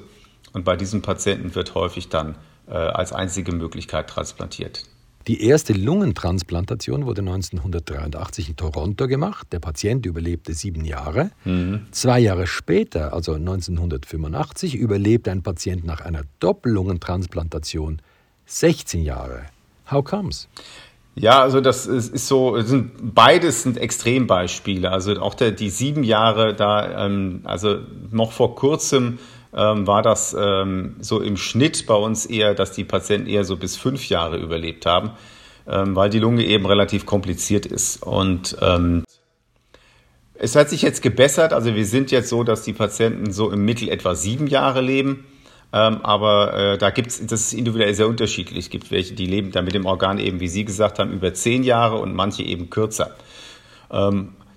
und 0.52 0.64
bei 0.64 0.76
diesen 0.76 1.02
Patienten 1.02 1.54
wird 1.54 1.74
häufig 1.74 2.08
dann 2.08 2.36
äh, 2.68 2.74
als 2.74 3.12
einzige 3.12 3.52
Möglichkeit 3.52 4.08
transplantiert. 4.08 4.84
Die 5.28 5.44
erste 5.44 5.72
Lungentransplantation 5.72 7.06
wurde 7.06 7.20
1983 7.20 8.50
in 8.50 8.56
Toronto 8.56 9.06
gemacht. 9.06 9.46
Der 9.52 9.60
Patient 9.60 10.04
überlebte 10.04 10.52
sieben 10.52 10.84
Jahre. 10.84 11.30
Mhm. 11.44 11.86
Zwei 11.92 12.18
Jahre 12.18 12.46
später, 12.46 13.12
also 13.12 13.34
1985, 13.34 14.74
überlebte 14.74 15.30
ein 15.30 15.42
Patient 15.42 15.84
nach 15.84 16.00
einer 16.00 16.22
Doppellungentransplantation 16.40 18.02
16 18.46 19.02
Jahre. 19.02 19.46
How 19.90 20.02
comes? 20.02 20.48
Ja, 21.14 21.42
also 21.42 21.60
das 21.60 21.86
ist, 21.86 22.12
ist 22.12 22.26
so, 22.26 22.60
sind, 22.62 23.14
beides 23.14 23.62
sind 23.62 23.76
Extrembeispiele. 23.76 24.90
Also 24.90 25.20
auch 25.20 25.34
der, 25.34 25.52
die 25.52 25.70
sieben 25.70 26.04
Jahre 26.04 26.54
da, 26.54 27.06
ähm, 27.06 27.42
also 27.44 27.80
noch 28.10 28.32
vor 28.32 28.54
kurzem 28.54 29.18
ähm, 29.54 29.86
war 29.86 30.02
das 30.02 30.34
ähm, 30.38 30.96
so 31.00 31.20
im 31.20 31.36
Schnitt 31.36 31.86
bei 31.86 31.94
uns 31.94 32.26
eher, 32.26 32.54
dass 32.54 32.72
die 32.72 32.84
Patienten 32.84 33.28
eher 33.28 33.44
so 33.44 33.56
bis 33.56 33.76
fünf 33.76 34.08
Jahre 34.08 34.38
überlebt 34.38 34.86
haben, 34.86 35.10
ähm, 35.68 35.94
weil 35.94 36.10
die 36.10 36.18
Lunge 36.18 36.44
eben 36.44 36.66
relativ 36.66 37.06
kompliziert 37.06 37.66
ist. 37.66 38.02
Und 38.02 38.56
ähm, 38.60 39.04
es 40.34 40.56
hat 40.56 40.70
sich 40.70 40.82
jetzt 40.82 41.02
gebessert. 41.02 41.52
Also 41.52 41.74
wir 41.74 41.86
sind 41.86 42.10
jetzt 42.10 42.28
so, 42.28 42.44
dass 42.44 42.62
die 42.62 42.72
Patienten 42.72 43.32
so 43.32 43.50
im 43.50 43.64
Mittel 43.64 43.88
etwa 43.88 44.14
sieben 44.14 44.46
Jahre 44.46 44.80
leben. 44.80 45.24
Ähm, 45.74 46.00
aber 46.02 46.54
äh, 46.54 46.78
da 46.78 46.90
gibt's, 46.90 47.24
das 47.24 47.40
ist 47.40 47.52
individuell 47.54 47.94
sehr 47.94 48.08
unterschiedlich. 48.08 48.66
Es 48.66 48.70
gibt 48.70 48.90
welche, 48.90 49.14
die 49.14 49.26
leben 49.26 49.52
dann 49.52 49.64
mit 49.64 49.74
dem 49.74 49.86
Organ 49.86 50.18
eben, 50.18 50.40
wie 50.40 50.48
Sie 50.48 50.64
gesagt 50.64 50.98
haben, 50.98 51.12
über 51.12 51.32
zehn 51.32 51.62
Jahre 51.62 51.96
und 51.96 52.14
manche 52.14 52.42
eben 52.42 52.68
kürzer. 52.70 53.16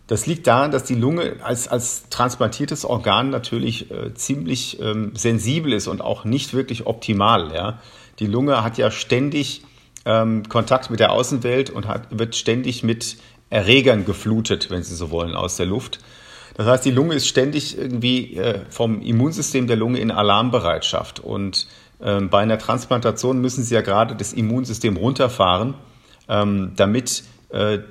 Das 0.07 0.27
liegt 0.27 0.45
daran, 0.45 0.71
dass 0.71 0.83
die 0.83 0.95
Lunge 0.95 1.37
als, 1.41 1.67
als 1.67 2.09
transplantiertes 2.09 2.85
Organ 2.85 3.31
natürlich 3.31 3.89
äh, 3.89 4.13
ziemlich 4.13 4.79
ähm, 4.79 5.13
sensibel 5.15 5.73
ist 5.73 5.87
und 5.87 6.01
auch 6.01 6.25
nicht 6.25 6.53
wirklich 6.53 6.85
optimal. 6.85 7.51
Ja? 7.53 7.79
Die 8.19 8.27
Lunge 8.27 8.63
hat 8.63 8.77
ja 8.77 8.91
ständig 8.91 9.63
ähm, 10.05 10.47
Kontakt 10.47 10.91
mit 10.91 10.99
der 10.99 11.11
Außenwelt 11.11 11.71
und 11.71 11.87
hat, 11.87 12.17
wird 12.17 12.35
ständig 12.35 12.83
mit 12.83 13.17
Erregern 13.49 14.05
geflutet, 14.05 14.69
wenn 14.69 14.83
Sie 14.83 14.95
so 14.95 15.09
wollen, 15.09 15.35
aus 15.35 15.57
der 15.57 15.65
Luft. 15.65 15.99
Das 16.55 16.67
heißt, 16.67 16.85
die 16.85 16.91
Lunge 16.91 17.15
ist 17.15 17.27
ständig 17.27 17.77
irgendwie 17.77 18.37
äh, 18.37 18.61
vom 18.69 19.01
Immunsystem 19.01 19.67
der 19.67 19.75
Lunge 19.75 19.99
in 19.99 20.11
Alarmbereitschaft. 20.11 21.19
Und 21.19 21.67
ähm, 22.01 22.29
bei 22.29 22.39
einer 22.39 22.57
Transplantation 22.57 23.41
müssen 23.41 23.63
Sie 23.63 23.73
ja 23.73 23.81
gerade 23.81 24.15
das 24.15 24.33
Immunsystem 24.33 24.97
runterfahren, 24.97 25.73
ähm, 26.29 26.73
damit 26.75 27.19
äh, 27.19 27.34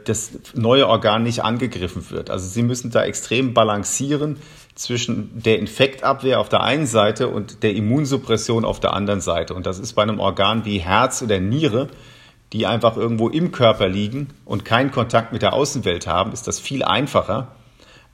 das 0.04 0.32
neue 0.54 0.88
Organ 0.88 1.22
nicht 1.22 1.42
angegriffen 1.42 2.10
wird. 2.10 2.30
Also 2.30 2.46
Sie 2.46 2.62
müssen 2.62 2.90
da 2.90 3.04
extrem 3.04 3.54
balancieren 3.54 4.36
zwischen 4.74 5.42
der 5.42 5.58
Infektabwehr 5.58 6.40
auf 6.40 6.48
der 6.48 6.62
einen 6.62 6.86
Seite 6.86 7.28
und 7.28 7.62
der 7.62 7.74
Immunsuppression 7.74 8.64
auf 8.64 8.80
der 8.80 8.92
anderen 8.92 9.20
Seite. 9.20 9.54
Und 9.54 9.66
das 9.66 9.78
ist 9.78 9.94
bei 9.94 10.02
einem 10.02 10.20
Organ 10.20 10.64
wie 10.64 10.78
Herz 10.78 11.22
oder 11.22 11.40
Niere, 11.40 11.88
die 12.52 12.66
einfach 12.66 12.96
irgendwo 12.96 13.28
im 13.28 13.52
Körper 13.52 13.88
liegen 13.88 14.28
und 14.44 14.64
keinen 14.64 14.90
Kontakt 14.90 15.32
mit 15.32 15.42
der 15.42 15.54
Außenwelt 15.54 16.06
haben, 16.06 16.32
ist 16.32 16.46
das 16.46 16.60
viel 16.60 16.82
einfacher 16.82 17.48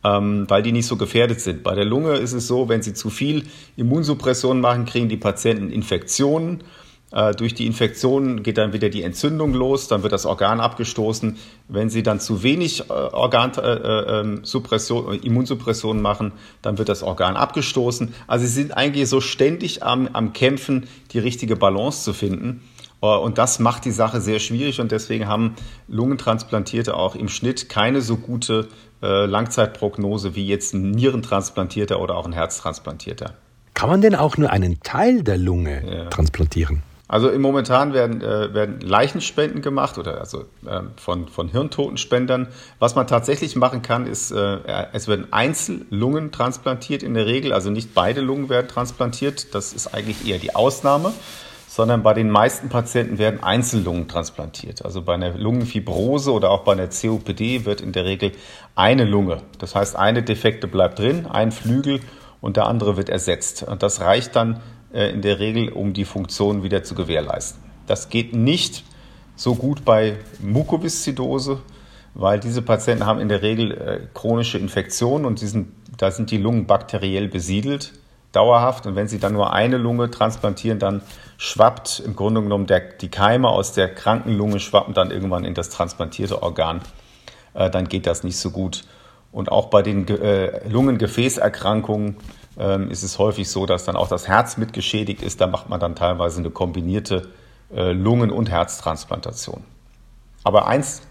ähm, 0.05 0.47
weil 0.49 0.63
die 0.63 0.73
nicht 0.73 0.87
so 0.87 0.97
gefährdet 0.97 1.41
sind. 1.41 1.63
Bei 1.63 1.75
der 1.75 1.85
Lunge 1.85 2.15
ist 2.15 2.33
es 2.33 2.47
so, 2.47 2.69
wenn 2.69 2.83
sie 2.83 2.95
zu 2.95 3.11
viel 3.11 3.45
Immunsuppression 3.77 4.61
machen, 4.61 4.87
kriegen 4.87 5.09
die 5.09 5.17
Patienten 5.17 5.71
Infektionen. 5.71 6.63
Äh, 7.13 7.35
durch 7.35 7.55
die 7.55 7.67
Infektionen 7.67 8.43
geht 8.43 8.59
dann 8.59 8.73
wieder 8.73 8.89
die 8.89 9.03
Entzündung 9.03 9.53
los, 9.53 9.89
dann 9.89 10.05
wird 10.05 10.13
das 10.13 10.27
Organ 10.27 10.61
abgestoßen. 10.61 11.39
Wenn 11.69 11.91
Sie 11.91 12.05
dann 12.05 12.21
zu 12.21 12.45
wenig 12.45 12.89
äh, 12.89 12.93
Organsuppression, 12.93 15.15
äh, 15.15 15.17
Immunsuppression 15.17 16.01
machen, 16.01 16.31
dann 16.63 16.79
wird 16.79 16.89
das 16.89 17.03
Organ 17.03 17.37
abgestoßen. 17.37 18.15
Also 18.27 18.47
Sie 18.47 18.53
sind 18.53 18.75
eigentlich 18.77 19.09
so 19.09 19.21
ständig 19.21 19.83
am, 19.83 20.09
am 20.13 20.33
Kämpfen, 20.33 20.87
die 21.13 21.19
richtige 21.19 21.57
Balance 21.57 22.05
zu 22.05 22.13
finden. 22.13 22.63
Und 23.01 23.39
das 23.39 23.59
macht 23.61 23.87
die 23.87 23.93
Sache 23.93 24.21
sehr 24.21 24.41
schwierig 24.41 24.79
und 24.79 24.93
deswegen 24.93 25.27
haben 25.27 25.55
Lungentransplantierte 25.89 26.95
auch 26.95 27.15
im 27.15 27.31
Schnitt 27.31 27.71
keine 27.71 28.03
so 28.03 28.19
gute 28.19 28.69
Langzeitprognose 29.01 30.35
wie 30.35 30.47
jetzt 30.47 30.75
ein 30.75 30.91
Nierentransplantierter 30.91 31.99
oder 31.99 32.15
auch 32.15 32.27
ein 32.27 32.35
Herztransplantierter. 32.35 33.33
Kann 33.73 33.89
man 33.89 34.03
denn 34.03 34.15
auch 34.15 34.37
nur 34.37 34.51
einen 34.51 34.83
Teil 34.83 35.23
der 35.23 35.39
Lunge 35.39 35.83
ja. 35.91 36.11
transplantieren? 36.11 36.83
Also 37.11 37.29
im 37.29 37.43
Momentan 37.43 37.93
werden, 37.93 38.23
äh, 38.23 38.55
werden 38.55 38.81
Leichenspenden 38.83 39.63
gemacht 39.63 39.99
oder 39.99 40.21
also 40.21 40.43
äh, 40.65 40.83
von, 40.95 41.27
von 41.27 41.49
Hirntotenspendern. 41.49 42.47
Was 42.79 42.95
man 42.95 43.09
tatsächlich 43.09 43.57
machen 43.57 43.83
kann, 43.83 44.07
ist, 44.07 44.31
äh, 44.31 44.59
es 44.93 45.09
werden 45.09 45.33
Einzellungen 45.33 46.31
transplantiert 46.31 47.03
in 47.03 47.15
der 47.15 47.27
Regel, 47.27 47.53
also 47.53 47.69
nicht 47.71 47.95
beide 47.95 48.21
Lungen 48.21 48.49
werden 48.49 48.69
transplantiert. 48.69 49.57
Das 49.57 49.73
ist 49.73 49.89
eigentlich 49.93 50.25
eher 50.25 50.39
die 50.39 50.55
Ausnahme 50.55 51.13
sondern 51.67 52.03
bei 52.03 52.15
den 52.15 52.31
meisten 52.31 52.69
Patienten 52.69 53.19
werden 53.19 53.45
Einzellungen 53.45 54.09
transplantiert. 54.09 54.85
Also 54.85 55.03
bei 55.03 55.15
einer 55.15 55.39
Lungenfibrose 55.39 56.33
oder 56.33 56.51
auch 56.51 56.65
bei 56.65 56.73
einer 56.73 56.89
COPD 56.89 57.65
wird 57.65 57.81
in 57.81 57.93
der 57.93 58.05
Regel 58.05 58.33
eine 58.75 59.05
Lunge, 59.05 59.39
das 59.59 59.77
heißt 59.77 59.95
eine 59.95 60.25
Defekte 60.25 60.67
bleibt 60.67 60.99
drin, 60.99 61.27
ein 61.27 61.53
Flügel 61.53 62.01
und 62.41 62.57
der 62.57 62.67
andere 62.67 62.97
wird 62.97 63.09
ersetzt. 63.09 63.63
Und 63.63 63.85
das 63.85 64.01
reicht 64.01 64.35
dann 64.35 64.57
äh, 64.57 64.59
in 64.93 65.23
der 65.23 65.39
Regel, 65.39 65.71
um 65.71 65.93
die 65.93 66.05
Funktion 66.05 66.63
wieder 66.63 66.83
zu 66.83 66.95
gewährleisten. 66.95 67.63
Das 67.87 68.09
geht 68.09 68.35
nicht 68.35 68.85
so 69.37 69.55
gut 69.55 69.85
bei 69.85 70.17
Mukoviszidose, 70.41 71.61
weil 72.15 72.41
diese 72.41 72.63
Patienten 72.63 73.07
haben 73.07 73.21
in 73.21 73.29
der 73.29 73.43
Regel 73.43 73.73
äh, 73.73 74.01
chronische 74.15 74.59
Infektionen 74.59 75.25
und 75.25 75.39
sind, 75.39 75.69
da 75.97 76.11
sind 76.11 76.31
die 76.31 76.39
Lungen 76.39 76.67
bakteriell 76.67 77.29
besiedelt 77.29 77.93
dauerhaft. 78.33 78.87
Und 78.87 78.97
wenn 78.97 79.09
Sie 79.09 79.19
dann 79.19 79.33
nur 79.33 79.53
eine 79.53 79.77
Lunge 79.77 80.11
transplantieren, 80.11 80.79
dann 80.79 81.03
schwappt 81.39 82.01
im 82.05 82.17
Grunde 82.17 82.43
genommen 82.43 82.67
der, 82.67 82.81
die 82.81 83.09
Keime 83.09 83.49
aus 83.49 83.73
der 83.73 83.93
kranken 83.95 84.37
Lunge 84.37 84.61
schwappen 84.61 84.95
dann 84.95 85.11
irgendwann 85.11 85.45
in 85.45 85.55
das 85.55 85.71
transplantierte 85.71 86.43
Organ. 86.43 86.81
Äh, 87.55 87.71
dann 87.71 87.89
geht 87.89 88.07
das 88.07 88.25
nicht 88.25 88.37
so 88.37 88.51
gut. 88.51 88.85
Und 89.33 89.51
auch 89.51 89.67
bei 89.67 89.83
den 89.83 90.07
äh, 90.09 90.69
Lungengefäßerkrankungen 90.69 92.17
äh, 92.61 92.85
ist 92.91 93.03
es 93.03 93.19
häufig 93.19 93.49
so, 93.49 93.67
dass 93.67 93.85
dann 93.85 93.97
auch 93.97 94.09
das 94.09 94.29
Herz 94.29 94.57
mit 94.57 94.73
geschädigt 94.73 95.23
ist. 95.23 95.41
Da 95.41 95.47
macht 95.47 95.69
man 95.69 95.81
dann 95.81 95.95
teilweise 95.95 96.41
eine 96.41 96.51
kombinierte 96.51 97.29
äh, 97.75 97.93
Lungen- 97.93 98.31
und 98.31 98.51
Herztransplantation. 98.51 99.63
Aber 100.45 100.67
eins, 100.67 101.03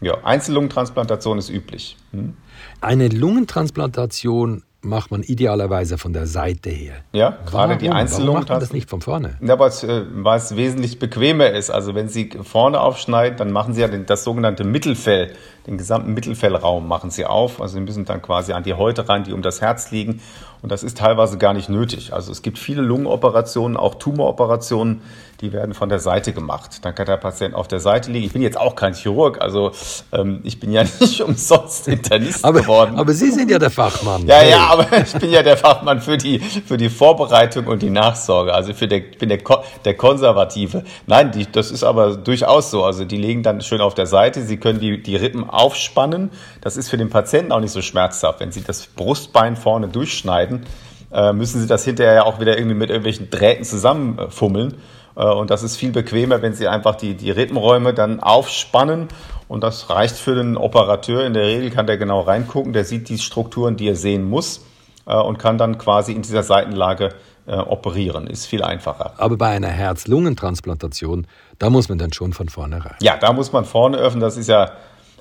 ja, 0.00 0.24
Einzellungentransplantation 0.24 1.38
ist 1.38 1.50
üblich. 1.50 1.96
Hm? 2.12 2.36
Eine 2.80 3.08
Lungentransplantation 3.08 4.62
macht 4.82 5.12
man 5.12 5.22
idealerweise 5.22 5.96
von 5.96 6.12
der 6.12 6.26
Seite 6.26 6.70
her. 6.70 6.96
Ja, 7.12 7.38
gerade 7.46 7.76
die 7.76 7.90
Einzellungen. 7.90 8.28
Warum 8.28 8.40
macht 8.40 8.48
man 8.48 8.60
das 8.60 8.72
nicht 8.72 8.90
von 8.90 9.00
vorne? 9.00 9.38
Ja, 9.40 9.58
weil 9.58 9.68
es, 9.68 9.84
äh, 9.84 10.04
weil 10.12 10.38
es 10.38 10.56
wesentlich 10.56 10.98
bequemer 10.98 11.50
ist. 11.50 11.70
Also 11.70 11.94
wenn 11.94 12.08
Sie 12.08 12.30
vorne 12.42 12.80
aufschneiden, 12.80 13.38
dann 13.38 13.52
machen 13.52 13.74
Sie 13.74 13.80
ja 13.80 13.88
das 13.88 14.24
sogenannte 14.24 14.64
Mittelfell, 14.64 15.32
den 15.66 15.78
gesamten 15.78 16.12
Mittelfellraum 16.14 16.88
machen 16.88 17.10
Sie 17.10 17.24
auf. 17.24 17.60
Also 17.60 17.74
Sie 17.74 17.80
müssen 17.80 18.04
dann 18.04 18.22
quasi 18.22 18.52
an 18.52 18.62
die 18.62 18.74
Häute 18.74 19.08
ran, 19.08 19.24
die 19.24 19.32
um 19.32 19.42
das 19.42 19.60
Herz 19.60 19.90
liegen. 19.90 20.20
Und 20.62 20.70
das 20.70 20.84
ist 20.84 20.98
teilweise 20.98 21.38
gar 21.38 21.54
nicht 21.54 21.68
nötig. 21.68 22.12
Also 22.12 22.30
es 22.30 22.42
gibt 22.42 22.56
viele 22.56 22.82
Lungenoperationen, 22.82 23.76
auch 23.76 23.96
Tumoroperationen, 23.96 25.02
die 25.40 25.52
werden 25.52 25.74
von 25.74 25.88
der 25.88 25.98
Seite 25.98 26.32
gemacht. 26.32 26.84
Dann 26.84 26.94
kann 26.94 27.04
der 27.04 27.16
Patient 27.16 27.56
auf 27.56 27.66
der 27.66 27.80
Seite 27.80 28.12
liegen. 28.12 28.24
Ich 28.24 28.32
bin 28.32 28.42
jetzt 28.42 28.56
auch 28.56 28.76
kein 28.76 28.94
Chirurg, 28.94 29.42
also 29.42 29.72
ähm, 30.12 30.38
ich 30.44 30.60
bin 30.60 30.70
ja 30.70 30.84
nicht 31.00 31.20
umsonst 31.20 31.88
Internist 31.88 32.44
aber, 32.44 32.60
geworden. 32.60 32.96
Aber 32.96 33.12
Sie 33.12 33.32
sind 33.32 33.50
ja 33.50 33.58
der 33.58 33.70
Fachmann. 33.70 34.24
Ja, 34.24 34.36
hey. 34.36 34.50
ja, 34.50 34.68
aber 34.68 34.86
ich 35.02 35.12
bin 35.14 35.30
ja 35.32 35.42
der 35.42 35.56
Fachmann 35.56 36.00
für 36.00 36.16
die, 36.16 36.38
für 36.38 36.76
die 36.76 36.88
Vorbereitung 36.88 37.66
und 37.66 37.82
die 37.82 37.90
Nachsorge. 37.90 38.54
Also 38.54 38.72
für 38.72 38.86
der, 38.86 38.98
ich 38.98 39.18
bin 39.18 39.30
der, 39.30 39.40
der 39.84 39.96
Konservative. 39.96 40.84
Nein, 41.08 41.32
die, 41.32 41.50
das 41.50 41.72
ist 41.72 41.82
aber 41.82 42.16
durchaus 42.16 42.70
so. 42.70 42.84
Also 42.84 43.04
die 43.04 43.16
legen 43.16 43.42
dann 43.42 43.62
schön 43.62 43.80
auf 43.80 43.94
der 43.94 44.06
Seite. 44.06 44.42
Sie 44.42 44.58
können 44.58 44.78
die, 44.78 45.02
die 45.02 45.16
Rippen 45.16 45.50
aufspannen. 45.52 46.30
Das 46.60 46.76
ist 46.76 46.88
für 46.88 46.96
den 46.96 47.10
Patienten 47.10 47.52
auch 47.52 47.60
nicht 47.60 47.72
so 47.72 47.82
schmerzhaft. 47.82 48.40
Wenn 48.40 48.52
Sie 48.52 48.62
das 48.62 48.86
Brustbein 48.86 49.56
vorne 49.56 49.88
durchschneiden, 49.88 50.66
äh, 51.12 51.32
müssen 51.32 51.60
sie 51.60 51.66
das 51.66 51.84
hinterher 51.84 52.14
ja 52.14 52.24
auch 52.24 52.40
wieder 52.40 52.56
irgendwie 52.56 52.74
mit 52.74 52.90
irgendwelchen 52.90 53.30
Drähten 53.30 53.64
zusammenfummeln. 53.64 54.74
Äh, 55.16 55.24
und 55.24 55.50
das 55.50 55.62
ist 55.62 55.76
viel 55.76 55.92
bequemer, 55.92 56.42
wenn 56.42 56.54
sie 56.54 56.68
einfach 56.68 56.96
die, 56.96 57.14
die 57.14 57.30
Rippenräume 57.30 57.94
dann 57.94 58.20
aufspannen. 58.20 59.08
Und 59.48 59.62
das 59.62 59.90
reicht 59.90 60.16
für 60.16 60.34
den 60.34 60.56
Operateur. 60.56 61.26
In 61.26 61.34
der 61.34 61.44
Regel 61.44 61.70
kann 61.70 61.86
der 61.86 61.98
genau 61.98 62.20
reingucken, 62.20 62.72
der 62.72 62.84
sieht 62.84 63.08
die 63.08 63.18
Strukturen, 63.18 63.76
die 63.76 63.88
er 63.88 63.96
sehen 63.96 64.24
muss 64.24 64.64
äh, 65.06 65.14
und 65.14 65.38
kann 65.38 65.58
dann 65.58 65.78
quasi 65.78 66.12
in 66.12 66.22
dieser 66.22 66.42
Seitenlage 66.42 67.10
äh, 67.46 67.56
operieren. 67.56 68.26
Ist 68.26 68.46
viel 68.46 68.62
einfacher. 68.62 69.12
Aber 69.18 69.36
bei 69.36 69.48
einer 69.48 69.68
Herz-Lungen-Transplantation, 69.68 71.26
da 71.58 71.68
muss 71.70 71.88
man 71.88 71.98
dann 71.98 72.12
schon 72.12 72.32
von 72.32 72.48
vorne 72.48 72.84
rein. 72.84 72.96
Ja, 73.02 73.18
da 73.18 73.32
muss 73.32 73.52
man 73.52 73.64
vorne 73.64 73.98
öffnen. 73.98 74.20
Das 74.20 74.36
ist 74.36 74.48
ja 74.48 74.72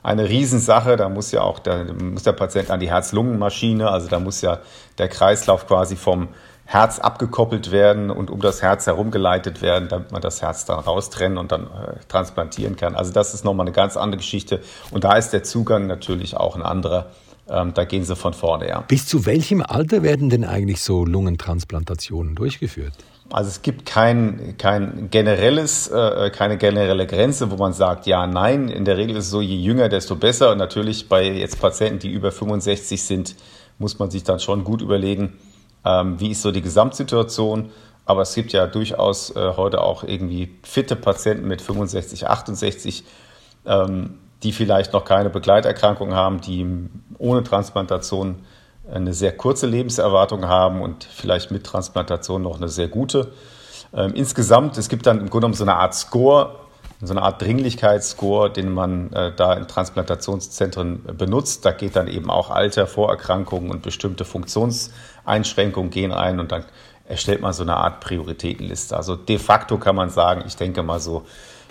eine 0.04 0.30
Riesensache. 0.30 0.96
Da 0.96 1.10
muss 1.10 1.32
ja 1.32 1.42
auch 1.42 1.60
der, 1.60 1.94
muss 1.94 2.24
der 2.24 2.34
Patient 2.34 2.72
an 2.72 2.80
die 2.80 2.90
Herz-Lungen-Maschine, 2.90 3.90
also 3.90 4.08
da 4.08 4.20
muss 4.20 4.42
ja 4.42 4.60
der 4.98 5.08
Kreislauf 5.08 5.68
quasi 5.68 5.96
vom 5.96 6.30
Herz 6.66 7.00
abgekoppelt 7.00 7.72
werden 7.72 8.10
und 8.10 8.30
um 8.32 8.40
das 8.40 8.62
Herz 8.62 8.88
herumgeleitet 8.88 9.62
werden, 9.62 9.90
damit 9.90 10.12
man 10.14 10.22
das 10.22 10.42
Herz 10.42 10.64
dann 10.64 10.80
raustrennen 10.80 11.38
und 11.38 11.52
dann 11.52 11.64
äh, 11.64 11.96
transplantieren 12.08 12.78
kann. 12.78 12.96
Also 12.96 13.12
das 13.12 13.34
ist 13.34 13.44
nochmal 13.44 13.66
eine 13.66 13.74
ganz 13.74 13.98
andere 13.98 14.20
Geschichte. 14.20 14.62
Und 14.90 15.04
da 15.04 15.18
ist 15.18 15.32
der 15.32 15.44
Zugang 15.44 15.88
natürlich 15.88 16.38
auch 16.38 16.56
ein 16.56 16.62
anderer. 16.62 17.08
Ähm, 17.50 17.74
da 17.74 17.84
gehen 17.84 18.06
sie 18.06 18.16
von 18.16 18.34
vorne, 18.34 18.70
ja. 18.70 18.82
Bis 18.88 19.06
zu 19.06 19.26
welchem 19.26 19.62
Alter 19.62 20.02
werden 20.02 20.30
denn 20.30 20.46
eigentlich 20.46 20.82
so 20.82 21.04
Lungentransplantationen 21.04 22.36
durchgeführt? 22.36 22.94
Also 23.32 23.48
es 23.48 23.62
gibt 23.62 23.86
kein, 23.86 24.56
kein 24.58 25.10
generelles, 25.10 25.88
äh, 25.88 26.30
keine 26.32 26.58
generelle 26.58 27.08
Grenze, 27.08 27.50
wo 27.50 27.56
man 27.56 27.72
sagt, 27.74 28.06
ja, 28.06 28.28
nein. 28.28 28.68
In 28.68 28.84
der 28.84 28.98
Regel 28.98 29.16
ist 29.16 29.26
es 29.26 29.32
so, 29.32 29.42
je 29.42 29.56
jünger, 29.56 29.88
desto 29.88 30.16
besser. 30.16 30.52
Und 30.52 30.58
natürlich 30.58 31.08
bei 31.08 31.24
jetzt 31.24 31.60
Patienten, 31.60 32.00
die 32.00 32.10
über 32.10 32.32
65 32.32 33.02
sind, 33.02 33.36
muss 33.80 34.00
man 34.00 34.12
sich 34.12 34.24
dann 34.24 34.40
schon 34.40 34.64
gut 34.64 34.82
überlegen, 34.82 35.38
ähm, 35.86 36.20
wie 36.20 36.32
ist 36.32 36.42
so 36.42 36.52
die 36.52 36.62
Gesamtsituation. 36.62 37.72
Aber 38.06 38.24
es 38.24 38.34
gibt 38.36 38.52
ja 38.52 38.68
durchaus 38.68 39.34
äh, 39.36 39.54
heute 39.56 39.82
auch 39.82 40.04
irgendwie 40.04 40.58
fitte 40.64 40.98
Patienten 40.98 41.48
mit 41.48 41.62
65, 41.62 42.28
68, 42.28 43.06
ähm, 43.66 44.18
die 44.44 44.52
vielleicht 44.52 44.92
noch 44.92 45.06
keine 45.06 45.30
Begleiterkrankung 45.30 46.14
haben, 46.14 46.42
die 46.42 46.66
ohne 47.18 47.44
Transplantation 47.44 48.40
eine 48.92 49.14
sehr 49.14 49.36
kurze 49.36 49.68
Lebenserwartung 49.68 50.48
haben 50.48 50.82
und 50.82 51.04
vielleicht 51.04 51.52
mit 51.52 51.66
Transplantation 51.66 52.42
noch 52.42 52.58
eine 52.58 52.70
sehr 52.70 52.88
gute. 52.88 53.32
Ähm, 53.94 54.14
insgesamt, 54.14 54.78
es 54.78 54.90
gibt 54.90 55.06
dann 55.06 55.18
im 55.18 55.30
Grunde 55.30 55.46
genommen 55.46 55.54
so 55.54 55.64
eine 55.64 55.76
Art 55.76 55.96
Score, 55.96 56.56
so 57.02 57.14
eine 57.14 57.24
Art 57.24 57.42
Dringlichkeitsscore, 57.42 58.52
den 58.52 58.72
man 58.72 59.12
äh, 59.14 59.34
da 59.36 59.54
in 59.54 59.68
Transplantationszentren 59.68 61.04
benutzt. 61.18 61.66
Da 61.66 61.72
geht 61.72 61.96
dann 61.96 62.08
eben 62.08 62.30
auch 62.30 62.52
Alter, 62.52 62.86
Vorerkrankungen 62.86 63.72
und 63.72 63.82
bestimmte 63.82 64.24
Funktionseinschränkungen 64.24 65.90
gehen 65.90 66.12
ein 66.12 66.40
und 66.40 66.52
dann 66.52 66.66
erstellt 67.08 67.42
man 67.42 67.54
so 67.54 67.64
eine 67.64 67.76
Art 67.76 68.02
Prioritätenliste. 68.02 68.96
Also 68.96 69.16
de 69.16 69.40
facto 69.40 69.78
kann 69.78 69.96
man 69.96 70.10
sagen, 70.10 70.44
ich 70.46 70.56
denke 70.56 70.84
mal 70.84 71.00
so, 71.00 71.26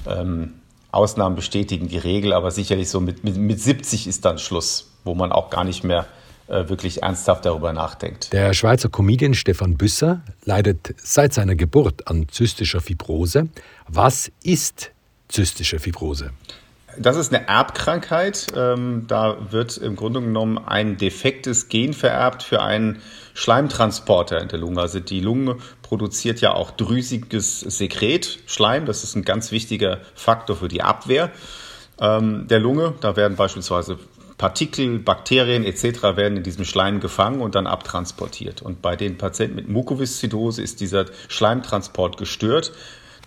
ähm, 0.06 0.54
Ausnahmen 0.92 1.36
bestätigen 1.36 1.86
die 1.88 1.98
Regel, 1.98 2.32
aber 2.32 2.50
sicherlich 2.50 2.90
so 2.90 3.00
mit, 3.00 3.22
mit, 3.22 3.36
mit 3.36 3.60
70 3.60 4.08
ist 4.08 4.24
dann 4.24 4.38
Schluss, 4.38 4.90
wo 5.04 5.14
man 5.14 5.30
auch 5.30 5.48
gar 5.48 5.62
nicht 5.62 5.84
mehr 5.84 6.06
wirklich 6.50 7.02
ernsthaft 7.02 7.44
darüber 7.44 7.72
nachdenkt. 7.72 8.32
Der 8.32 8.52
Schweizer 8.54 8.88
Comedian 8.88 9.34
Stefan 9.34 9.76
Büsser 9.76 10.20
leidet 10.44 10.94
seit 10.98 11.32
seiner 11.32 11.54
Geburt 11.54 12.08
an 12.08 12.28
zystischer 12.28 12.80
Fibrose. 12.80 13.48
Was 13.88 14.30
ist 14.42 14.90
zystische 15.28 15.78
Fibrose? 15.78 16.30
Das 16.98 17.16
ist 17.16 17.32
eine 17.32 17.46
Erbkrankheit. 17.46 18.48
Ähm, 18.56 19.04
da 19.06 19.52
wird 19.52 19.76
im 19.76 19.96
Grunde 19.96 20.20
genommen 20.20 20.58
ein 20.58 20.96
defektes 20.96 21.68
Gen 21.68 21.92
vererbt 21.92 22.42
für 22.42 22.60
einen 22.60 23.00
Schleimtransporter 23.34 24.40
in 24.40 24.48
der 24.48 24.58
Lunge. 24.58 24.80
Also 24.80 25.00
die 25.00 25.20
Lunge 25.20 25.56
produziert 25.82 26.40
ja 26.40 26.52
auch 26.52 26.72
drüsiges 26.72 27.60
Sekret, 27.60 28.40
Schleim. 28.46 28.86
Das 28.86 29.04
ist 29.04 29.14
ein 29.14 29.22
ganz 29.22 29.52
wichtiger 29.52 29.98
Faktor 30.14 30.56
für 30.56 30.68
die 30.68 30.82
Abwehr 30.82 31.30
ähm, 32.00 32.46
der 32.48 32.58
Lunge. 32.58 32.94
Da 33.00 33.16
werden 33.16 33.36
beispielsweise 33.36 33.98
Partikel, 34.40 34.98
Bakterien 35.00 35.66
etc. 35.66 36.16
werden 36.16 36.38
in 36.38 36.42
diesem 36.42 36.64
Schleim 36.64 37.00
gefangen 37.00 37.42
und 37.42 37.54
dann 37.54 37.66
abtransportiert. 37.66 38.62
Und 38.62 38.80
bei 38.80 38.96
den 38.96 39.18
Patienten 39.18 39.54
mit 39.54 39.68
Mukoviszidose 39.68 40.62
ist 40.62 40.80
dieser 40.80 41.04
Schleimtransport 41.28 42.16
gestört. 42.16 42.72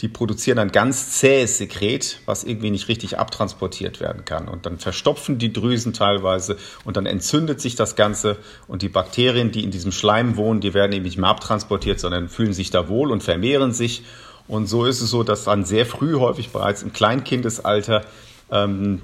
Die 0.01 0.07
produzieren 0.07 0.57
ein 0.57 0.71
ganz 0.71 1.11
zähes 1.11 1.59
Sekret, 1.59 2.17
was 2.25 2.43
irgendwie 2.43 2.71
nicht 2.71 2.87
richtig 2.87 3.19
abtransportiert 3.19 3.99
werden 3.99 4.25
kann. 4.25 4.47
Und 4.47 4.65
dann 4.65 4.79
verstopfen 4.79 5.37
die 5.37 5.53
Drüsen 5.53 5.93
teilweise 5.93 6.57
und 6.83 6.97
dann 6.97 7.05
entzündet 7.05 7.61
sich 7.61 7.75
das 7.75 7.95
Ganze. 7.95 8.37
Und 8.67 8.81
die 8.81 8.89
Bakterien, 8.89 9.51
die 9.51 9.63
in 9.63 9.69
diesem 9.69 9.91
Schleim 9.91 10.35
wohnen, 10.35 10.61
die 10.61 10.73
werden 10.73 10.93
eben 10.93 11.05
nicht 11.05 11.19
mehr 11.19 11.29
abtransportiert, 11.29 11.99
sondern 11.99 12.27
fühlen 12.27 12.53
sich 12.53 12.71
da 12.71 12.89
wohl 12.89 13.11
und 13.11 13.21
vermehren 13.21 13.71
sich. 13.71 14.01
Und 14.47 14.65
so 14.65 14.85
ist 14.85 14.99
es 14.99 15.11
so, 15.11 15.21
dass 15.21 15.43
dann 15.43 15.63
sehr 15.63 15.85
früh, 15.85 16.15
häufig 16.15 16.49
bereits 16.49 16.81
im 16.81 16.91
Kleinkindesalter, 16.91 18.03
ähm, 18.49 19.03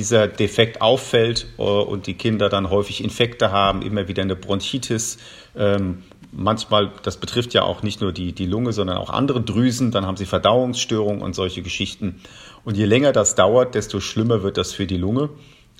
dieser 0.00 0.28
Defekt 0.28 0.80
auffällt 0.80 1.46
äh, 1.58 1.62
und 1.62 2.06
die 2.06 2.14
Kinder 2.14 2.48
dann 2.48 2.70
häufig 2.70 3.04
Infekte 3.04 3.52
haben, 3.52 3.82
immer 3.82 4.08
wieder 4.08 4.22
eine 4.22 4.34
Bronchitis. 4.34 5.18
Ähm, 5.54 6.04
manchmal, 6.32 6.90
das 7.02 7.18
betrifft 7.18 7.52
ja 7.52 7.64
auch 7.64 7.82
nicht 7.82 8.00
nur 8.00 8.10
die, 8.10 8.32
die 8.32 8.46
Lunge, 8.46 8.72
sondern 8.72 8.96
auch 8.96 9.10
andere 9.10 9.42
Drüsen. 9.42 9.90
Dann 9.90 10.06
haben 10.06 10.16
sie 10.16 10.24
Verdauungsstörungen 10.24 11.20
und 11.20 11.34
solche 11.34 11.60
Geschichten. 11.60 12.22
Und 12.64 12.78
je 12.78 12.86
länger 12.86 13.12
das 13.12 13.34
dauert, 13.34 13.74
desto 13.74 14.00
schlimmer 14.00 14.42
wird 14.42 14.56
das 14.56 14.72
für 14.72 14.86
die 14.86 14.96
Lunge. 14.96 15.28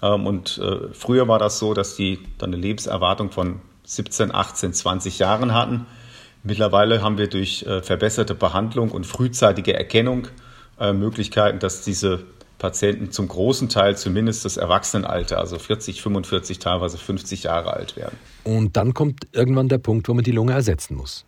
Ähm, 0.03 0.27
und 0.27 0.59
äh, 0.59 0.93
früher 0.93 1.27
war 1.27 1.39
das 1.39 1.59
so, 1.59 1.73
dass 1.73 1.97
die 1.97 2.19
dann 2.37 2.53
eine 2.53 2.61
Lebenserwartung 2.61 3.31
von 3.31 3.63
17, 3.85 4.35
18, 4.35 4.75
20 4.75 5.19
Jahren 5.19 5.55
hatten. 5.55 5.87
Mittlerweile 6.43 7.01
haben 7.01 7.17
wir 7.17 7.29
durch 7.29 7.63
äh, 7.63 7.81
verbesserte 7.81 8.35
Behandlung 8.35 8.91
und 8.91 9.07
frühzeitige 9.07 9.75
Erkennung 9.75 10.29
Möglichkeiten, 10.95 11.59
dass 11.59 11.83
diese 11.83 12.25
Patienten 12.61 13.11
zum 13.11 13.27
großen 13.27 13.69
Teil 13.69 13.97
zumindest 13.97 14.45
das 14.45 14.57
Erwachsenenalter, 14.57 15.39
also 15.39 15.59
40, 15.59 16.03
45, 16.03 16.61
teilweise 16.61 16.99
50 16.99 17.43
Jahre 17.45 17.73
alt 17.73 17.97
werden. 17.97 18.17
Und 18.45 18.77
dann 18.77 18.95
kommt 18.95 19.27
irgendwann 19.33 19.69
der 19.69 19.79
Punkt, 19.79 20.09
wo 20.09 20.15
man 20.15 20.23
die 20.23 20.31
Lunge 20.31 20.53
ersetzen 20.53 20.95
muss. 20.95 21.25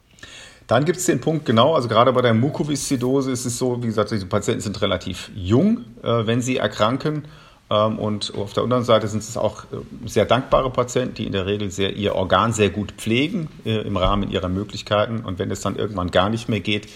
Dann 0.68 0.84
gibt 0.84 0.98
es 0.98 1.06
den 1.06 1.20
Punkt, 1.20 1.44
genau, 1.46 1.74
also 1.74 1.88
gerade 1.88 2.12
bei 2.12 2.22
der 2.22 2.34
Mukoviszidose 2.34 3.32
ist 3.32 3.46
es 3.46 3.58
so, 3.58 3.82
wie 3.82 3.86
gesagt, 3.86 4.12
die 4.12 4.18
Patienten 4.18 4.60
sind 4.60 4.80
relativ 4.80 5.30
jung, 5.34 5.84
äh, 6.02 6.26
wenn 6.26 6.40
sie 6.40 6.58
erkranken. 6.58 7.24
Ähm, 7.70 7.98
und 7.98 8.34
auf 8.36 8.52
der 8.52 8.62
anderen 8.62 8.84
Seite 8.84 9.08
sind 9.08 9.22
es 9.22 9.36
auch 9.36 9.64
äh, 9.64 10.08
sehr 10.08 10.26
dankbare 10.26 10.70
Patienten, 10.70 11.14
die 11.14 11.26
in 11.26 11.32
der 11.32 11.46
Regel 11.46 11.70
sehr, 11.70 11.96
ihr 11.96 12.14
Organ 12.14 12.52
sehr 12.52 12.70
gut 12.70 12.92
pflegen 12.92 13.48
äh, 13.64 13.80
im 13.80 13.96
Rahmen 13.96 14.30
ihrer 14.30 14.48
Möglichkeiten. 14.48 15.24
Und 15.24 15.38
wenn 15.38 15.50
es 15.50 15.62
dann 15.62 15.76
irgendwann 15.76 16.10
gar 16.10 16.28
nicht 16.28 16.48
mehr 16.48 16.60
geht, 16.60 16.88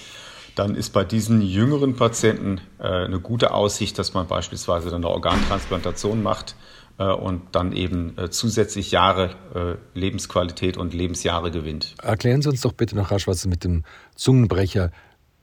dann 0.56 0.74
ist 0.74 0.90
bei 0.92 1.04
diesen 1.04 1.42
jüngeren 1.42 1.94
Patienten 1.94 2.60
äh, 2.78 2.88
eine 2.88 3.20
gute 3.20 3.52
Aussicht, 3.52 3.98
dass 3.98 4.14
man 4.14 4.26
beispielsweise 4.26 4.94
eine 4.94 5.08
Organtransplantation 5.08 6.22
macht 6.22 6.56
äh, 6.98 7.04
und 7.04 7.42
dann 7.52 7.72
eben 7.72 8.16
äh, 8.18 8.30
zusätzlich 8.30 8.90
Jahre 8.90 9.36
äh, 9.54 9.98
Lebensqualität 9.98 10.78
und 10.78 10.94
Lebensjahre 10.94 11.50
gewinnt. 11.50 11.94
Erklären 12.02 12.42
Sie 12.42 12.48
uns 12.48 12.62
doch 12.62 12.72
bitte 12.72 12.96
noch 12.96 13.10
rasch, 13.10 13.28
was 13.28 13.38
es 13.38 13.46
mit 13.46 13.64
dem 13.64 13.84
Zungenbrecher 14.16 14.90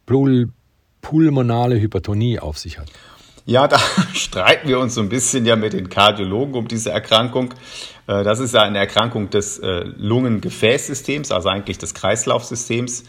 Pul 0.05 0.49
pulmonale 1.01 1.79
Hypertonie 1.79 2.39
auf 2.39 2.57
sich 2.57 2.79
hat. 2.79 2.89
Ja, 3.45 3.67
da 3.67 3.77
streiten 4.13 4.67
wir 4.67 4.79
uns 4.79 4.95
so 4.95 5.01
ein 5.01 5.09
bisschen 5.09 5.45
ja 5.45 5.55
mit 5.55 5.73
den 5.73 5.89
Kardiologen 5.89 6.55
um 6.55 6.67
diese 6.67 6.91
Erkrankung. 6.91 7.53
Äh, 8.07 8.23
das 8.23 8.39
ist 8.39 8.55
ja 8.55 8.63
eine 8.63 8.79
Erkrankung 8.79 9.29
des 9.29 9.59
äh, 9.59 9.83
Lungengefäßsystems, 9.97 11.31
also 11.31 11.49
eigentlich 11.49 11.77
des 11.77 11.93
Kreislaufsystems. 11.93 13.03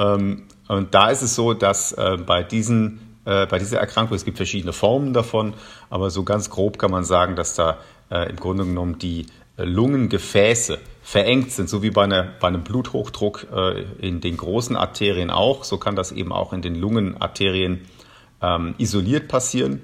Ähm, 0.00 0.44
und 0.68 0.94
da 0.94 1.10
ist 1.10 1.22
es 1.22 1.34
so, 1.34 1.52
dass 1.52 1.92
äh, 1.92 2.16
bei 2.24 2.42
diesen 2.42 3.00
äh, 3.26 3.46
bei 3.46 3.58
dieser 3.58 3.78
Erkrankung, 3.78 4.16
es 4.16 4.24
gibt 4.24 4.38
verschiedene 4.38 4.72
Formen 4.72 5.12
davon, 5.12 5.52
aber 5.90 6.10
so 6.10 6.22
ganz 6.24 6.48
grob 6.48 6.78
kann 6.78 6.90
man 6.90 7.04
sagen, 7.04 7.36
dass 7.36 7.54
da 7.54 7.78
äh, 8.10 8.30
im 8.30 8.36
Grunde 8.36 8.64
genommen 8.64 8.98
die 8.98 9.26
Lungengefäße 9.58 10.78
verengt 11.02 11.52
sind, 11.52 11.68
so 11.68 11.82
wie 11.82 11.90
bei, 11.90 12.04
einer, 12.04 12.22
bei 12.40 12.48
einem 12.48 12.62
Bluthochdruck 12.62 13.46
in 14.00 14.22
den 14.22 14.38
großen 14.38 14.74
Arterien 14.74 15.28
auch. 15.28 15.64
So 15.64 15.76
kann 15.76 15.96
das 15.96 16.12
eben 16.12 16.32
auch 16.32 16.54
in 16.54 16.62
den 16.62 16.76
Lungenarterien 16.76 17.82
ähm, 18.40 18.74
isoliert 18.78 19.28
passieren. 19.28 19.82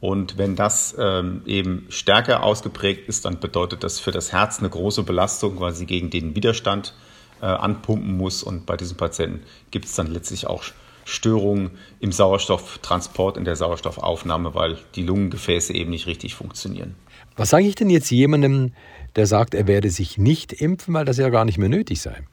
Und 0.00 0.36
wenn 0.36 0.54
das 0.54 0.94
ähm, 0.98 1.40
eben 1.46 1.86
stärker 1.88 2.42
ausgeprägt 2.42 3.08
ist, 3.08 3.24
dann 3.24 3.40
bedeutet 3.40 3.82
das 3.84 4.00
für 4.00 4.10
das 4.10 4.32
Herz 4.32 4.58
eine 4.58 4.68
große 4.68 5.02
Belastung, 5.02 5.60
weil 5.60 5.72
sie 5.72 5.86
gegen 5.86 6.10
den 6.10 6.36
Widerstand 6.36 6.92
äh, 7.40 7.46
anpumpen 7.46 8.16
muss. 8.16 8.42
Und 8.42 8.66
bei 8.66 8.76
diesen 8.76 8.96
Patienten 8.96 9.42
gibt 9.70 9.86
es 9.86 9.94
dann 9.94 10.06
letztlich 10.08 10.46
auch 10.46 10.64
Störungen 11.04 11.70
im 12.00 12.10
Sauerstofftransport, 12.12 13.36
in 13.36 13.44
der 13.44 13.56
Sauerstoffaufnahme, 13.56 14.54
weil 14.54 14.78
die 14.96 15.02
Lungengefäße 15.02 15.72
eben 15.72 15.90
nicht 15.90 16.06
richtig 16.06 16.34
funktionieren. 16.34 16.96
Was 17.36 17.50
sage 17.50 17.66
ich 17.66 17.74
denn 17.74 17.90
jetzt 17.90 18.10
jemandem, 18.10 18.72
der 19.14 19.26
sagt, 19.26 19.54
er 19.54 19.66
werde 19.66 19.90
sich 19.90 20.18
nicht 20.18 20.52
impfen, 20.52 20.94
weil 20.94 21.04
das 21.04 21.18
ja 21.18 21.28
gar 21.28 21.44
nicht 21.44 21.58
mehr 21.58 21.68
nötig 21.68 22.00
sei? 22.00 22.24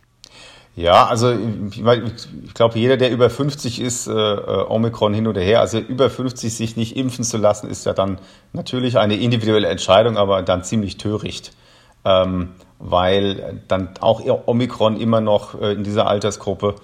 Ja, 0.76 1.06
also 1.06 1.38
ich, 1.70 1.84
glaube, 2.56 2.80
jeder, 2.80 2.98
der 2.98 3.12
über 3.12 3.30
50 3.30 3.80
ist, 3.80 4.08
äh, 4.08 4.12
äh, 4.12 4.66
Omikron 4.68 5.14
hin 5.14 5.28
oder 5.28 5.42
her, 5.42 5.60
also 5.60 5.78
über 5.78 6.10
50 6.10 6.52
sich 6.52 6.76
nicht 6.76 6.98
impfen 6.98 7.24
zu 7.24 7.38
lassen, 7.38 7.70
ist 7.70 7.86
ja 7.86 7.94
dann 7.94 8.18
natürlich 8.54 8.98
eine 8.98 9.16
individuelle 9.16 9.68
Entscheidung, 9.68 10.18
aber 10.18 10.42
dann 10.42 10.64
ziemlich 10.64 10.98
töricht. 10.98 11.54
Ähm, 12.06 12.50
weil 12.86 13.62
dann 13.70 13.92
auch 14.02 14.22
Omikron 14.46 15.00
immer 15.00 15.22
noch 15.22 15.60
äh, 15.60 15.72
in 15.72 15.86
dieser 15.86 16.06
Altersgruppe 16.08 16.76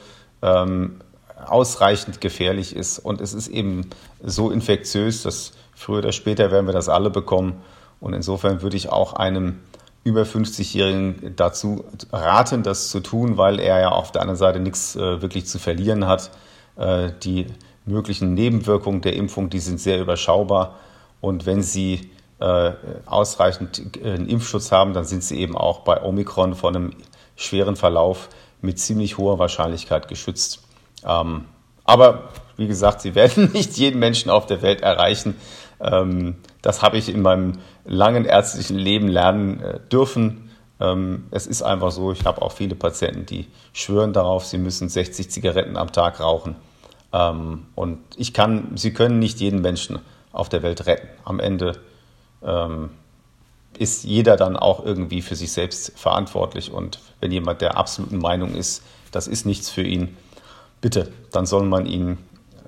ähm, 0.42 1.02
ausreichend 1.46 2.22
gefährlich 2.22 2.74
ist. 2.74 3.00
Und 3.00 3.20
es 3.20 3.34
ist 3.34 3.50
eben 3.50 3.90
so 4.24 4.50
infektiös, 4.50 5.24
dass 5.24 5.52
früher 5.76 5.98
oder 5.98 6.14
später 6.14 6.52
werden 6.52 6.68
wir 6.68 6.74
das 6.74 6.88
alle 6.88 7.10
bekommen. 7.10 7.62
Und 8.00 8.14
insofern 8.14 8.62
würde 8.62 8.78
ich 8.78 8.90
auch 8.90 9.12
einem 9.12 9.60
über 10.06 10.22
50-Jährigen 10.22 11.34
dazu 11.36 11.84
raten, 12.14 12.64
das 12.64 12.90
zu 12.90 13.02
tun, 13.02 13.36
weil 13.36 13.60
er 13.60 13.82
ja 13.82 13.90
auf 13.90 14.14
der 14.14 14.22
anderen 14.22 14.38
Seite 14.38 14.62
nichts 14.62 14.96
äh, 14.96 15.22
wirklich 15.22 15.48
zu 15.48 15.60
verlieren 15.60 16.08
hat. 16.08 16.32
Äh, 16.78 17.10
die 17.24 17.48
möglichen 17.86 18.34
Nebenwirkungen 18.36 19.02
der 19.02 19.18
Impfung, 19.18 19.50
die 19.50 19.60
sind 19.60 19.82
sehr 19.82 20.00
überschaubar. 20.00 20.76
Und 21.20 21.46
wenn 21.46 21.62
Sie 21.62 22.10
äh, 22.40 22.72
ausreichend 23.06 23.98
äh, 23.98 24.14
einen 24.14 24.28
Impfschutz 24.28 24.72
haben, 24.72 24.94
dann 24.94 25.06
sind 25.06 25.24
Sie 25.24 25.40
eben 25.40 25.58
auch 25.58 25.82
bei 25.82 26.02
Omikron 26.02 26.56
von 26.56 26.76
einem 26.76 26.92
schweren 27.36 27.76
Verlauf 27.76 28.30
mit 28.62 28.80
ziemlich 28.80 29.18
hoher 29.18 29.40
Wahrscheinlichkeit 29.40 30.08
geschützt. 30.08 30.62
Ähm, 31.06 31.46
aber 31.84 32.30
wie 32.58 32.68
gesagt, 32.68 33.02
Sie 33.02 33.16
werden 33.16 33.52
nicht 33.54 33.78
jeden 33.78 34.00
Menschen 34.00 34.30
auf 34.30 34.46
der 34.46 34.62
Welt 34.62 34.82
erreichen. 34.82 35.36
Ähm, 35.80 36.36
das 36.62 36.82
habe 36.82 36.98
ich 36.98 37.10
in 37.10 37.22
meinem 37.22 37.60
langen 37.86 38.26
ärztlichen 38.26 38.78
Leben 38.78 39.08
lernen 39.08 39.62
äh, 39.62 39.80
dürfen. 39.92 40.52
Ähm, 40.80 41.26
es 41.32 41.48
ist 41.48 41.62
einfach 41.62 41.92
so, 41.92 42.12
ich 42.12 42.26
habe 42.26 42.42
auch 42.42 42.52
viele 42.52 42.76
Patienten, 42.76 43.26
die 43.26 43.48
schwören 43.74 44.14
darauf, 44.14 44.46
sie 44.46 44.58
müssen 44.58 44.88
60 44.88 45.30
Zigaretten 45.30 45.78
am 45.78 45.92
Tag 45.92 46.20
rauchen. 46.20 46.56
Ähm, 47.12 47.66
und 47.76 48.00
ich 48.18 48.34
kann, 48.34 48.72
sie 48.76 48.94
können 48.94 49.20
nicht 49.20 49.40
jeden 49.40 49.62
Menschen 49.62 50.00
auf 50.32 50.50
der 50.50 50.64
Welt 50.64 50.86
retten. 50.86 51.08
Am 51.26 51.40
Ende 51.40 51.80
ähm, 52.44 52.90
ist 53.78 54.04
jeder 54.04 54.36
dann 54.36 54.58
auch 54.58 54.84
irgendwie 54.86 55.22
für 55.22 55.36
sich 55.36 55.52
selbst 55.52 55.94
verantwortlich. 55.96 56.72
Und 56.72 57.00
wenn 57.22 57.32
jemand 57.32 57.62
der 57.62 57.78
absoluten 57.78 58.18
Meinung 58.18 58.56
ist, 58.56 58.84
das 59.12 59.28
ist 59.28 59.46
nichts 59.46 59.70
für 59.70 59.84
ihn, 59.84 60.18
bitte, 60.82 61.12
dann 61.32 61.46
soll 61.46 61.64
man 61.64 61.86
ihn 61.86 62.18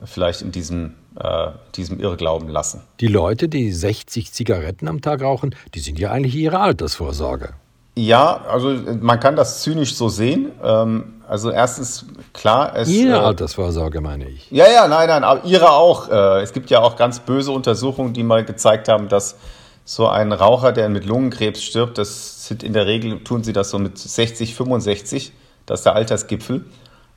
vielleicht 0.04 0.42
in 0.42 0.52
diesem, 0.52 0.96
äh, 1.20 1.48
diesem 1.76 2.00
Irrglauben 2.00 2.50
lassen. 2.50 2.82
Die 3.00 3.08
Leute, 3.08 3.50
die 3.50 3.72
60 3.72 4.32
Zigaretten 4.32 4.88
am 4.88 5.02
Tag 5.02 5.22
rauchen, 5.22 5.56
die 5.74 5.80
sind 5.80 6.00
ja 6.00 6.12
eigentlich 6.12 6.36
ihre 6.36 6.60
Altersvorsorge. 6.60 7.54
Ja, 7.96 8.46
also 8.50 8.74
man 9.02 9.20
kann 9.20 9.36
das 9.36 9.62
zynisch 9.62 9.96
so 9.96 10.08
sehen. 10.08 10.52
Ähm, 10.64 11.22
also 11.28 11.52
erstens, 11.52 12.06
klar, 12.34 12.76
es... 12.76 12.88
Ihre 12.90 13.18
äh, 13.18 13.20
Altersvorsorge 13.20 14.00
meine 14.00 14.30
ich. 14.30 14.50
Ja, 14.50 14.66
ja, 14.72 14.88
nein, 14.88 15.10
nein, 15.10 15.24
aber 15.24 15.44
Ihre 15.46 15.72
auch. 15.72 16.10
Äh, 16.10 16.42
es 16.42 16.54
gibt 16.54 16.70
ja 16.70 16.80
auch 16.80 16.96
ganz 16.96 17.20
böse 17.20 17.52
Untersuchungen, 17.52 18.14
die 18.14 18.24
mal 18.24 18.46
gezeigt 18.46 18.88
haben, 18.88 19.10
dass 19.10 19.36
so 19.84 20.08
ein 20.08 20.32
Raucher, 20.32 20.72
der 20.72 20.90
mit 20.90 21.06
Lungenkrebs 21.06 21.64
stirbt, 21.64 21.98
das 21.98 22.48
sind 22.48 22.64
in 22.64 22.74
der 22.74 22.86
Regel, 22.86 23.24
tun 23.24 23.44
sie 23.44 23.54
das 23.54 23.70
so 23.70 23.80
mit 23.80 23.98
60, 23.98 24.56
65, 24.56 25.32
das 25.66 25.80
ist 25.80 25.86
der 25.86 25.96
Altersgipfel. 25.96 26.66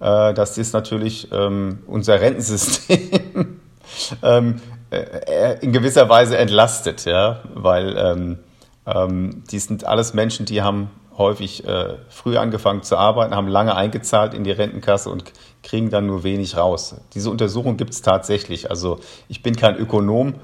Äh, 0.00 0.34
das 0.34 0.58
ist 0.58 0.72
natürlich 0.72 1.30
ähm, 1.32 1.80
unser 1.86 2.20
Rentensystem 2.20 3.60
ähm, 4.22 4.60
äh, 4.90 5.58
in 5.60 5.72
gewisser 5.72 6.08
Weise 6.08 6.36
entlastet, 6.36 7.04
ja, 7.04 7.40
weil 7.54 7.96
ähm, 7.96 8.38
ähm, 8.86 9.44
die 9.50 9.58
sind 9.58 9.84
alles 9.84 10.14
Menschen, 10.14 10.46
die 10.46 10.62
haben 10.62 10.90
häufig 11.16 11.66
äh, 11.66 11.94
früh 12.08 12.36
angefangen 12.36 12.82
zu 12.82 12.96
arbeiten, 12.96 13.34
haben 13.34 13.48
lange 13.48 13.76
eingezahlt 13.76 14.34
in 14.34 14.44
die 14.44 14.50
Rentenkasse 14.50 15.10
und 15.10 15.24
kriegen 15.62 15.90
dann 15.90 16.06
nur 16.06 16.24
wenig 16.24 16.56
raus. 16.56 16.96
Diese 17.14 17.30
Untersuchung 17.30 17.76
gibt 17.76 17.92
es 17.92 18.02
tatsächlich. 18.02 18.70
Also 18.70 18.98
ich 19.28 19.42
bin 19.42 19.54
kein 19.54 19.76
Ökonom, 19.76 20.34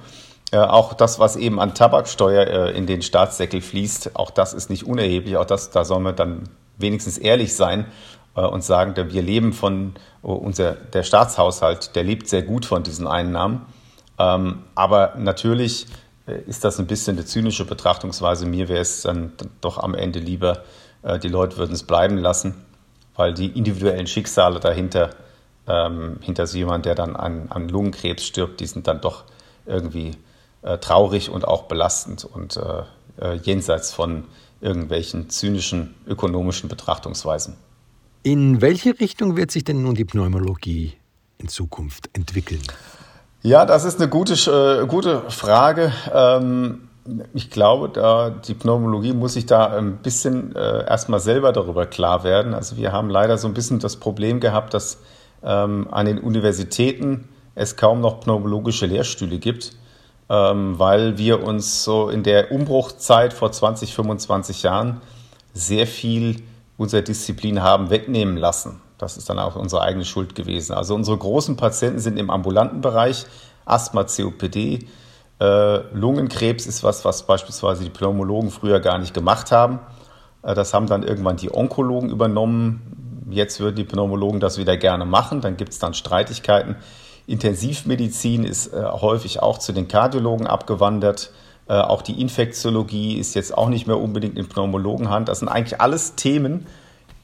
äh, 0.52 0.58
auch 0.58 0.94
das, 0.94 1.18
was 1.20 1.36
eben 1.36 1.60
an 1.60 1.74
Tabaksteuer 1.74 2.46
äh, 2.46 2.76
in 2.76 2.86
den 2.86 3.02
Staatssäckel 3.02 3.60
fließt, 3.60 4.16
auch 4.16 4.30
das 4.30 4.52
ist 4.52 4.68
nicht 4.68 4.84
unerheblich. 4.84 5.36
Auch 5.36 5.44
das, 5.44 5.70
da 5.70 5.84
soll 5.84 6.00
man 6.00 6.16
dann 6.16 6.48
wenigstens 6.76 7.18
ehrlich 7.18 7.54
sein 7.54 7.86
äh, 8.34 8.40
und 8.40 8.64
sagen, 8.64 8.94
wir 9.12 9.22
leben 9.22 9.52
von, 9.52 9.94
oh, 10.22 10.32
unser, 10.32 10.72
der 10.72 11.04
Staatshaushalt, 11.04 11.94
der 11.94 12.02
lebt 12.02 12.28
sehr 12.28 12.42
gut 12.42 12.66
von 12.66 12.82
diesen 12.82 13.06
Einnahmen. 13.06 13.66
Ähm, 14.18 14.64
aber 14.74 15.14
natürlich 15.16 15.86
ist 16.46 16.62
das 16.62 16.78
ein 16.78 16.86
bisschen 16.86 17.16
eine 17.16 17.26
zynische 17.26 17.64
Betrachtungsweise. 17.64 18.46
Mir 18.46 18.68
wäre 18.68 18.82
es 18.82 19.02
dann 19.02 19.32
doch 19.60 19.78
am 19.78 19.94
Ende 19.94 20.20
lieber, 20.20 20.62
die 21.24 21.28
Leute 21.28 21.56
würden 21.56 21.72
es 21.72 21.82
bleiben 21.82 22.18
lassen, 22.18 22.54
weil 23.16 23.34
die 23.34 23.46
individuellen 23.46 24.06
Schicksale 24.06 24.60
dahinter, 24.60 25.10
ähm, 25.66 26.18
hinter 26.20 26.46
so 26.46 26.56
jemand, 26.56 26.86
der 26.86 26.94
dann 26.94 27.16
an, 27.16 27.48
an 27.50 27.68
Lungenkrebs 27.68 28.24
stirbt, 28.24 28.60
die 28.60 28.66
sind 28.66 28.86
dann 28.86 29.00
doch 29.00 29.24
irgendwie 29.66 30.12
äh, 30.62 30.78
traurig 30.78 31.30
und 31.30 31.46
auch 31.46 31.64
belastend 31.64 32.24
und 32.24 32.56
äh, 32.56 32.82
äh, 33.20 33.34
jenseits 33.42 33.92
von 33.92 34.24
irgendwelchen 34.60 35.30
zynischen 35.30 35.94
ökonomischen 36.06 36.68
Betrachtungsweisen. 36.68 37.56
In 38.22 38.60
welche 38.60 39.00
Richtung 39.00 39.36
wird 39.36 39.50
sich 39.50 39.64
denn 39.64 39.82
nun 39.82 39.94
die 39.94 40.04
Pneumologie 40.04 40.92
in 41.38 41.48
Zukunft 41.48 42.10
entwickeln? 42.12 42.62
Ja, 43.42 43.64
das 43.64 43.84
ist 43.84 43.98
eine 43.98 44.10
gute, 44.10 44.34
äh, 44.34 44.86
gute 44.86 45.30
Frage. 45.30 45.92
Ähm, 46.12 46.88
ich 47.32 47.50
glaube, 47.50 47.88
da 47.88 48.28
die 48.28 48.52
Pneumologie 48.52 49.14
muss 49.14 49.32
sich 49.32 49.46
da 49.46 49.74
ein 49.74 49.96
bisschen 49.98 50.54
äh, 50.54 50.86
erstmal 50.86 51.20
selber 51.20 51.52
darüber 51.52 51.86
klar 51.86 52.22
werden. 52.22 52.52
Also 52.52 52.76
wir 52.76 52.92
haben 52.92 53.08
leider 53.08 53.38
so 53.38 53.48
ein 53.48 53.54
bisschen 53.54 53.78
das 53.78 53.96
Problem 53.96 54.40
gehabt, 54.40 54.74
dass 54.74 54.98
ähm, 55.42 55.88
an 55.90 56.04
den 56.04 56.18
Universitäten 56.18 57.28
es 57.54 57.76
kaum 57.76 58.02
noch 58.02 58.20
pneumologische 58.20 58.84
Lehrstühle 58.84 59.38
gibt 59.38 59.72
ähm, 60.30 60.78
weil 60.78 61.18
wir 61.18 61.42
uns 61.42 61.82
so 61.82 62.08
in 62.08 62.22
der 62.22 62.52
Umbruchzeit 62.52 63.32
vor 63.32 63.50
20, 63.50 63.94
25 63.94 64.62
Jahren 64.62 65.00
sehr 65.52 65.88
viel 65.88 66.42
unserer 66.76 67.02
Disziplin 67.02 67.62
haben 67.62 67.90
wegnehmen 67.90 68.36
lassen. 68.36 68.80
Das 68.96 69.16
ist 69.16 69.28
dann 69.28 69.40
auch 69.40 69.56
unsere 69.56 69.82
eigene 69.82 70.04
Schuld 70.04 70.34
gewesen. 70.36 70.72
Also 70.72 70.94
unsere 70.94 71.18
großen 71.18 71.56
Patienten 71.56 71.98
sind 71.98 72.16
im 72.16 72.30
ambulanten 72.30 72.80
Bereich, 72.80 73.26
Asthma, 73.64 74.04
COPD, 74.04 74.86
äh, 75.40 75.78
Lungenkrebs 75.94 76.66
ist 76.66 76.84
was, 76.84 77.04
was 77.04 77.26
beispielsweise 77.26 77.82
die 77.82 77.90
Pneumologen 77.90 78.50
früher 78.50 78.78
gar 78.78 78.98
nicht 78.98 79.14
gemacht 79.14 79.50
haben. 79.50 79.80
Äh, 80.42 80.54
das 80.54 80.74
haben 80.74 80.86
dann 80.86 81.02
irgendwann 81.02 81.38
die 81.38 81.52
Onkologen 81.52 82.10
übernommen. 82.10 83.26
Jetzt 83.30 83.58
würden 83.58 83.76
die 83.76 83.84
Pneumologen 83.84 84.38
das 84.38 84.58
wieder 84.58 84.76
gerne 84.76 85.06
machen. 85.06 85.40
Dann 85.40 85.56
gibt 85.56 85.72
es 85.72 85.78
dann 85.78 85.94
Streitigkeiten. 85.94 86.76
Intensivmedizin 87.30 88.44
ist 88.44 88.72
äh, 88.72 88.82
häufig 88.84 89.40
auch 89.40 89.58
zu 89.58 89.72
den 89.72 89.86
Kardiologen 89.86 90.46
abgewandert. 90.46 91.30
Äh, 91.68 91.74
auch 91.74 92.02
die 92.02 92.20
Infektiologie 92.20 93.18
ist 93.18 93.34
jetzt 93.34 93.56
auch 93.56 93.68
nicht 93.68 93.86
mehr 93.86 93.98
unbedingt 93.98 94.36
in 94.36 94.48
Pneumologenhand. 94.48 95.28
Das 95.28 95.38
sind 95.38 95.48
eigentlich 95.48 95.80
alles 95.80 96.16
Themen, 96.16 96.66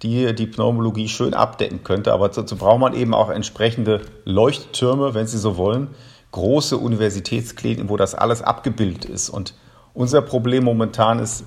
die 0.03 0.33
die 0.35 0.47
Pneumologie 0.47 1.09
schön 1.09 1.35
abdecken 1.35 1.83
könnte. 1.83 2.13
Aber 2.13 2.29
dazu 2.29 2.57
braucht 2.57 2.79
man 2.79 2.95
eben 2.95 3.15
auch 3.15 3.31
entsprechende 3.31 4.03
Leuchttürme, 4.25 5.15
wenn 5.15 5.27
Sie 5.27 5.39
so 5.39 5.57
wollen, 5.57 5.89
große 6.31 6.77
Universitätskliniken, 6.77 7.89
wo 7.89 7.97
das 7.97 8.15
alles 8.15 8.43
abgebildet 8.43 9.07
ist. 9.07 9.29
Und 9.29 9.55
unser 9.93 10.23
Problem 10.23 10.63
momentan 10.63 11.19
ist, 11.19 11.45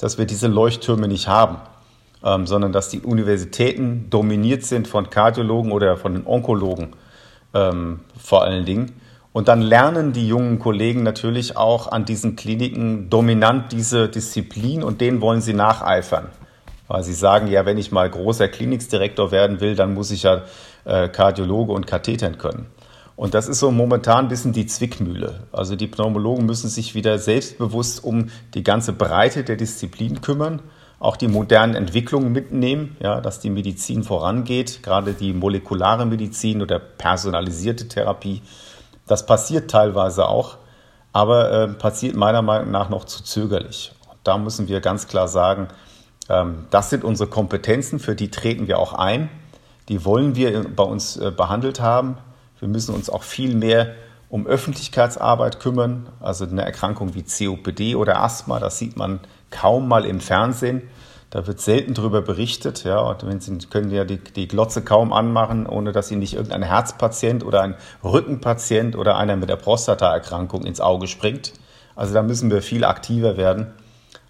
dass 0.00 0.18
wir 0.18 0.24
diese 0.24 0.48
Leuchttürme 0.48 1.06
nicht 1.06 1.28
haben, 1.28 1.58
ähm, 2.24 2.46
sondern 2.46 2.72
dass 2.72 2.88
die 2.88 3.02
Universitäten 3.02 4.08
dominiert 4.10 4.64
sind 4.64 4.88
von 4.88 5.10
Kardiologen 5.10 5.70
oder 5.70 5.96
von 5.96 6.14
den 6.14 6.26
Onkologen 6.26 6.94
ähm, 7.54 8.00
vor 8.18 8.42
allen 8.42 8.64
Dingen. 8.64 8.92
Und 9.32 9.48
dann 9.48 9.62
lernen 9.62 10.12
die 10.12 10.26
jungen 10.26 10.58
Kollegen 10.58 11.02
natürlich 11.02 11.56
auch 11.56 11.90
an 11.92 12.04
diesen 12.04 12.34
Kliniken 12.34 13.10
dominant 13.10 13.70
diese 13.70 14.08
Disziplin 14.08 14.82
und 14.82 15.00
denen 15.00 15.20
wollen 15.20 15.40
sie 15.40 15.54
nacheifern. 15.54 16.26
Weil 16.88 17.04
sie 17.04 17.14
sagen, 17.14 17.46
ja, 17.46 17.64
wenn 17.64 17.78
ich 17.78 17.92
mal 17.92 18.10
großer 18.10 18.48
Kliniksdirektor 18.48 19.30
werden 19.30 19.60
will, 19.60 19.76
dann 19.76 19.94
muss 19.94 20.10
ich 20.10 20.24
ja 20.24 20.42
äh, 20.84 21.08
Kardiologe 21.08 21.72
und 21.72 21.86
Kathetern 21.86 22.38
können. 22.38 22.66
Und 23.14 23.34
das 23.34 23.46
ist 23.46 23.60
so 23.60 23.70
momentan 23.70 24.24
ein 24.24 24.28
bisschen 24.28 24.52
die 24.52 24.66
Zwickmühle. 24.66 25.40
Also 25.52 25.76
die 25.76 25.86
Pneumologen 25.86 26.46
müssen 26.46 26.68
sich 26.68 26.94
wieder 26.94 27.18
selbstbewusst 27.18 28.02
um 28.02 28.30
die 28.54 28.64
ganze 28.64 28.92
Breite 28.92 29.44
der 29.44 29.56
Disziplin 29.56 30.22
kümmern 30.22 30.62
auch 31.00 31.16
die 31.16 31.28
modernen 31.28 31.74
Entwicklungen 31.74 32.30
mitnehmen, 32.30 32.96
ja, 33.00 33.20
dass 33.22 33.40
die 33.40 33.50
Medizin 33.50 34.04
vorangeht, 34.04 34.82
gerade 34.82 35.14
die 35.14 35.32
molekulare 35.32 36.04
Medizin 36.04 36.60
oder 36.60 36.78
personalisierte 36.78 37.88
Therapie. 37.88 38.42
Das 39.06 39.24
passiert 39.24 39.70
teilweise 39.70 40.28
auch, 40.28 40.58
aber 41.12 41.50
äh, 41.50 41.68
passiert 41.68 42.14
meiner 42.14 42.42
Meinung 42.42 42.70
nach 42.70 42.90
noch 42.90 43.06
zu 43.06 43.24
zögerlich. 43.24 43.92
da 44.22 44.36
müssen 44.36 44.68
wir 44.68 44.80
ganz 44.82 45.08
klar 45.08 45.26
sagen, 45.26 45.68
ähm, 46.28 46.66
das 46.70 46.90
sind 46.90 47.02
unsere 47.02 47.30
Kompetenzen, 47.30 47.98
für 47.98 48.14
die 48.14 48.30
treten 48.30 48.68
wir 48.68 48.78
auch 48.78 48.92
ein. 48.92 49.30
Die 49.88 50.04
wollen 50.04 50.36
wir 50.36 50.68
bei 50.68 50.84
uns 50.84 51.16
äh, 51.16 51.32
behandelt 51.34 51.80
haben. 51.80 52.18
Wir 52.58 52.68
müssen 52.68 52.94
uns 52.94 53.08
auch 53.08 53.22
viel 53.22 53.56
mehr 53.56 53.94
um 54.30 54.46
Öffentlichkeitsarbeit 54.46 55.60
kümmern, 55.60 56.08
also 56.20 56.46
eine 56.46 56.64
Erkrankung 56.64 57.14
wie 57.14 57.24
COPD 57.24 57.96
oder 57.96 58.22
Asthma, 58.22 58.60
das 58.60 58.78
sieht 58.78 58.96
man 58.96 59.20
kaum 59.50 59.88
mal 59.88 60.06
im 60.06 60.20
Fernsehen. 60.20 60.82
Da 61.30 61.46
wird 61.46 61.60
selten 61.60 61.94
darüber 61.94 62.22
berichtet. 62.22 62.82
Ja, 62.82 63.00
und 63.00 63.24
wenn 63.24 63.40
Sie 63.40 63.56
können 63.66 63.90
ja 63.90 64.04
die, 64.04 64.18
die 64.18 64.48
Glotze 64.48 64.82
kaum 64.82 65.12
anmachen, 65.12 65.66
ohne 65.66 65.92
dass 65.92 66.10
Ihnen 66.10 66.20
nicht 66.20 66.34
irgendein 66.34 66.62
Herzpatient 66.62 67.44
oder 67.44 67.62
ein 67.62 67.76
Rückenpatient 68.02 68.96
oder 68.96 69.16
einer 69.16 69.36
mit 69.36 69.48
der 69.48 69.56
Prostataerkrankung 69.56 70.64
ins 70.64 70.80
Auge 70.80 71.06
springt. 71.06 71.52
Also 71.94 72.14
da 72.14 72.22
müssen 72.22 72.50
wir 72.50 72.62
viel 72.62 72.84
aktiver 72.84 73.36
werden, 73.36 73.72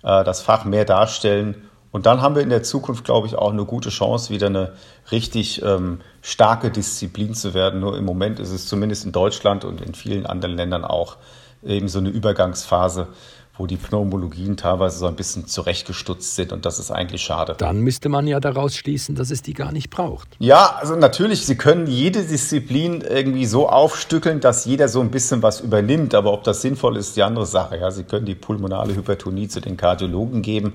äh, 0.02 0.24
das 0.24 0.42
Fach 0.42 0.64
mehr 0.64 0.84
darstellen 0.84 1.69
Und 1.92 2.06
dann 2.06 2.20
haben 2.20 2.34
wir 2.36 2.42
in 2.42 2.50
der 2.50 2.62
Zukunft, 2.62 3.04
glaube 3.04 3.26
ich, 3.26 3.34
auch 3.36 3.50
eine 3.50 3.64
gute 3.64 3.90
Chance, 3.90 4.32
wieder 4.32 4.46
eine 4.46 4.74
richtig 5.10 5.62
ähm, 5.62 6.00
starke 6.22 6.70
Disziplin 6.70 7.34
zu 7.34 7.52
werden. 7.52 7.80
Nur 7.80 7.96
im 7.98 8.04
Moment 8.04 8.38
ist 8.38 8.50
es 8.50 8.66
zumindest 8.66 9.04
in 9.04 9.12
Deutschland 9.12 9.64
und 9.64 9.80
in 9.80 9.94
vielen 9.94 10.26
anderen 10.26 10.54
Ländern 10.56 10.84
auch 10.84 11.16
eben 11.64 11.88
so 11.88 11.98
eine 11.98 12.08
Übergangsphase, 12.08 13.08
wo 13.56 13.66
die 13.66 13.76
Pneumologien 13.76 14.56
teilweise 14.56 14.98
so 14.98 15.06
ein 15.06 15.16
bisschen 15.16 15.46
zurechtgestutzt 15.46 16.34
sind 16.34 16.52
und 16.52 16.64
das 16.64 16.78
ist 16.78 16.90
eigentlich 16.90 17.20
schade. 17.20 17.54
Dann 17.58 17.80
müsste 17.80 18.08
man 18.08 18.26
ja 18.26 18.40
daraus 18.40 18.74
schließen, 18.74 19.14
dass 19.16 19.30
es 19.30 19.42
die 19.42 19.52
gar 19.52 19.70
nicht 19.70 19.90
braucht. 19.90 20.28
Ja, 20.38 20.76
also 20.80 20.96
natürlich, 20.96 21.44
Sie 21.44 21.56
können 21.56 21.86
jede 21.86 22.22
Disziplin 22.24 23.02
irgendwie 23.02 23.44
so 23.44 23.68
aufstückeln, 23.68 24.40
dass 24.40 24.64
jeder 24.64 24.88
so 24.88 25.00
ein 25.00 25.10
bisschen 25.10 25.42
was 25.42 25.60
übernimmt, 25.60 26.14
aber 26.14 26.32
ob 26.32 26.44
das 26.44 26.62
sinnvoll 26.62 26.96
ist, 26.96 27.08
ist 27.08 27.16
die 27.16 27.22
andere 27.22 27.44
Sache. 27.44 27.76
Ja, 27.76 27.90
Sie 27.90 28.04
können 28.04 28.24
die 28.24 28.34
pulmonale 28.34 28.94
Hypertonie 28.94 29.48
zu 29.48 29.60
den 29.60 29.76
Kardiologen 29.76 30.40
geben 30.40 30.72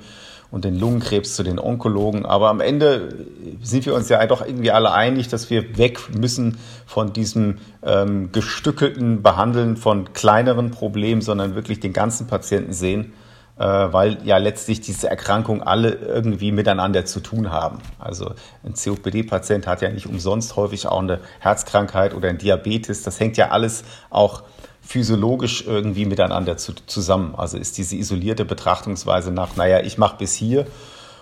und 0.56 0.64
den 0.64 0.80
Lungenkrebs 0.80 1.36
zu 1.36 1.44
den 1.44 1.60
Onkologen. 1.60 2.26
Aber 2.26 2.50
am 2.50 2.62
Ende 2.62 3.26
sind 3.62 3.86
wir 3.86 3.94
uns 3.94 4.08
ja 4.08 4.26
doch 4.26 4.40
irgendwie 4.40 4.72
alle 4.72 4.94
einig, 4.94 5.28
dass 5.28 5.50
wir 5.50 5.78
weg 5.78 6.00
müssen 6.18 6.60
von 6.86 7.12
diesem 7.12 7.58
ähm, 7.84 8.32
gestückelten 8.32 9.22
Behandeln 9.22 9.76
von 9.76 10.14
kleineren 10.14 10.72
Problemen, 10.72 11.20
sondern 11.20 11.56
wirklich 11.56 11.82
den 11.82 11.92
ganzen 11.92 12.28
Patienten 12.28 12.72
sehen, 12.72 13.12
äh, 13.60 13.66
weil 13.66 14.20
ja 14.24 14.38
letztlich 14.38 14.80
diese 14.80 15.10
Erkrankungen 15.10 15.62
alle 15.62 15.90
irgendwie 15.90 16.54
miteinander 16.54 17.04
zu 17.04 17.20
tun 17.20 17.52
haben. 17.52 17.80
Also 18.00 18.32
ein 18.64 18.76
COPD-Patient 18.76 19.68
hat 19.68 19.82
ja 19.82 19.90
nicht 19.90 20.08
umsonst 20.08 20.56
häufig 20.56 20.88
auch 20.88 21.02
eine 21.02 21.20
Herzkrankheit 21.42 22.14
oder 22.14 22.30
ein 22.30 22.38
Diabetes. 22.38 23.04
Das 23.04 23.20
hängt 23.20 23.36
ja 23.36 23.50
alles 23.50 23.84
auch 24.10 24.44
physiologisch 24.86 25.66
irgendwie 25.66 26.06
miteinander 26.06 26.58
zu, 26.58 26.74
zusammen. 26.86 27.34
Also 27.36 27.58
ist 27.58 27.78
diese 27.78 27.96
isolierte 27.96 28.46
Betrachtungsweise 28.46 29.32
nach, 29.32 29.56
naja, 29.56 29.82
ich 29.82 29.98
mache 29.98 30.18
bis 30.18 30.34
hier 30.34 30.68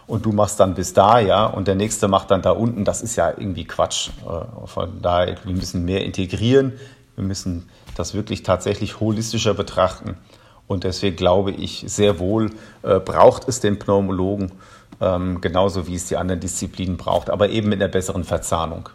und 0.06 0.26
du 0.26 0.32
machst 0.32 0.60
dann 0.60 0.76
bis 0.76 0.93
da, 0.93 1.19
ja, 1.19 1.45
und 1.45 1.67
der 1.67 1.76
nächste 1.76 2.08
macht 2.08 2.30
dann 2.32 2.41
da 2.41 2.52
unten, 2.52 2.84
das 2.84 3.02
ist 3.02 3.15
ja 3.15 3.30
irgendwie 3.30 3.65
Quatsch. 3.65 4.10
Äh, 4.28 4.67
von 4.67 5.02
daher, 5.02 5.38
wir 5.43 5.56
müssen 5.56 5.86
mehr 5.86 6.04
integrieren, 6.04 6.73
wir 7.15 7.23
müssen 7.23 7.69
das 7.95 8.13
wirklich 8.13 8.43
tatsächlich 8.43 8.99
holistischer 8.99 9.54
betrachten. 9.54 10.17
Und 10.67 10.84
deswegen 10.84 11.15
glaube 11.15 11.52
ich, 11.52 11.84
sehr 11.88 12.19
wohl 12.19 12.52
äh, 12.84 12.99
braucht 12.99 13.47
es 13.47 13.60
den 13.60 13.80
Pneumologen, 13.80 14.52
ähm, 14.99 15.39
genauso 15.41 15.88
wie 15.88 15.95
es 15.95 16.08
die 16.08 16.17
anderen 16.17 16.39
Disziplinen 16.39 16.97
braucht, 16.97 17.30
aber 17.30 17.49
eben 17.49 17.69
mit 17.69 17.82
einer 17.82 17.91
besseren 17.91 18.23
Verzahnung 18.23 18.89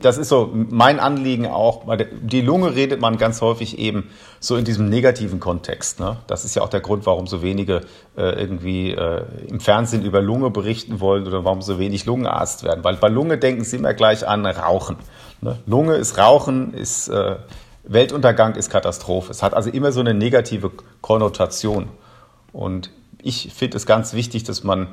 das 0.00 0.18
ist 0.18 0.28
so 0.28 0.50
mein 0.52 1.00
Anliegen 1.00 1.46
auch. 1.46 1.84
Die 2.22 2.40
Lunge 2.40 2.74
redet 2.74 3.00
man 3.00 3.18
ganz 3.18 3.40
häufig 3.40 3.78
eben 3.78 4.10
so 4.40 4.56
in 4.56 4.64
diesem 4.64 4.88
negativen 4.88 5.40
Kontext. 5.40 6.00
Ne? 6.00 6.18
Das 6.26 6.44
ist 6.44 6.54
ja 6.54 6.62
auch 6.62 6.68
der 6.68 6.80
Grund, 6.80 7.06
warum 7.06 7.26
so 7.26 7.42
wenige 7.42 7.82
äh, 8.16 8.40
irgendwie 8.40 8.92
äh, 8.92 9.24
im 9.48 9.60
Fernsehen 9.60 10.04
über 10.04 10.20
Lunge 10.20 10.50
berichten 10.50 11.00
wollen 11.00 11.26
oder 11.26 11.44
warum 11.44 11.62
so 11.62 11.78
wenig 11.78 12.06
Lungenarzt 12.06 12.64
werden. 12.64 12.84
Weil 12.84 12.96
bei 12.96 13.08
Lunge 13.08 13.38
denken 13.38 13.64
sie 13.64 13.76
immer 13.76 13.94
gleich 13.94 14.26
an 14.26 14.46
Rauchen. 14.46 14.96
Ne? 15.40 15.58
Lunge 15.66 15.94
ist 15.94 16.18
Rauchen, 16.18 16.74
ist 16.74 17.08
äh, 17.08 17.36
Weltuntergang, 17.84 18.54
ist 18.54 18.70
Katastrophe. 18.70 19.30
Es 19.30 19.42
hat 19.42 19.54
also 19.54 19.70
immer 19.70 19.92
so 19.92 20.00
eine 20.00 20.14
negative 20.14 20.70
Konnotation. 21.00 21.88
Und 22.52 22.90
ich 23.22 23.52
finde 23.54 23.76
es 23.76 23.86
ganz 23.86 24.12
wichtig, 24.12 24.44
dass 24.44 24.62
man 24.62 24.88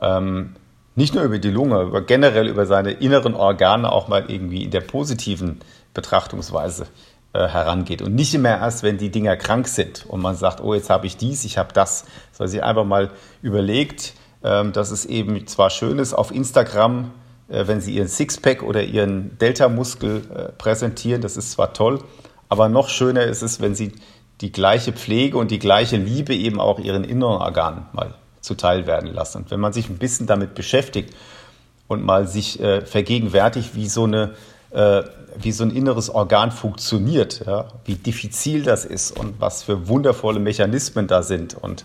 ähm, 0.00 0.54
nicht 0.98 1.14
nur 1.14 1.22
über 1.22 1.38
die 1.38 1.50
Lunge, 1.50 1.76
aber 1.76 2.02
generell 2.02 2.48
über 2.48 2.66
seine 2.66 2.90
inneren 2.90 3.34
Organe 3.34 3.90
auch 3.90 4.08
mal 4.08 4.24
irgendwie 4.26 4.64
in 4.64 4.72
der 4.72 4.80
positiven 4.80 5.60
Betrachtungsweise 5.94 6.86
äh, 7.32 7.46
herangeht. 7.46 8.02
Und 8.02 8.16
nicht 8.16 8.34
immer 8.34 8.48
erst, 8.48 8.82
wenn 8.82 8.98
die 8.98 9.10
Dinger 9.10 9.36
krank 9.36 9.68
sind 9.68 10.06
und 10.08 10.20
man 10.20 10.34
sagt, 10.34 10.60
oh, 10.60 10.74
jetzt 10.74 10.90
habe 10.90 11.06
ich 11.06 11.16
dies, 11.16 11.44
ich 11.44 11.56
habe 11.56 11.72
das, 11.72 12.04
sondern 12.32 12.50
sich 12.50 12.64
einfach 12.64 12.84
mal 12.84 13.10
überlegt, 13.42 14.14
ähm, 14.42 14.72
dass 14.72 14.90
es 14.90 15.06
eben 15.06 15.46
zwar 15.46 15.70
schön 15.70 16.00
ist 16.00 16.14
auf 16.14 16.32
Instagram, 16.32 17.12
äh, 17.48 17.68
wenn 17.68 17.80
sie 17.80 17.94
ihren 17.94 18.08
Sixpack 18.08 18.64
oder 18.64 18.82
ihren 18.82 19.38
Delta-Muskel 19.38 20.22
äh, 20.34 20.52
präsentieren, 20.58 21.22
das 21.22 21.36
ist 21.36 21.52
zwar 21.52 21.74
toll, 21.74 22.02
aber 22.48 22.68
noch 22.68 22.88
schöner 22.88 23.22
ist 23.22 23.42
es, 23.42 23.60
wenn 23.60 23.76
sie 23.76 23.92
die 24.40 24.50
gleiche 24.50 24.92
Pflege 24.92 25.38
und 25.38 25.52
die 25.52 25.60
gleiche 25.60 25.96
Liebe 25.96 26.34
eben 26.34 26.60
auch 26.60 26.80
ihren 26.80 27.04
inneren 27.04 27.40
Organen 27.40 27.86
mal 27.92 28.14
zuteil 28.40 28.86
werden 28.86 29.12
lassen. 29.12 29.38
Und 29.38 29.50
wenn 29.50 29.60
man 29.60 29.72
sich 29.72 29.88
ein 29.88 29.98
bisschen 29.98 30.26
damit 30.26 30.54
beschäftigt 30.54 31.14
und 31.86 32.04
mal 32.04 32.26
sich 32.26 32.60
äh, 32.60 32.84
vergegenwärtigt, 32.84 33.74
wie 33.74 33.88
so 33.88 34.04
eine 34.04 34.34
äh, 34.70 35.02
wie 35.36 35.52
so 35.52 35.64
ein 35.64 35.70
inneres 35.70 36.10
Organ 36.10 36.50
funktioniert, 36.50 37.44
ja, 37.46 37.66
wie 37.84 37.94
diffizil 37.94 38.62
das 38.62 38.84
ist 38.84 39.16
und 39.16 39.40
was 39.40 39.62
für 39.62 39.88
wundervolle 39.88 40.40
Mechanismen 40.40 41.06
da 41.06 41.22
sind. 41.22 41.54
Und 41.54 41.84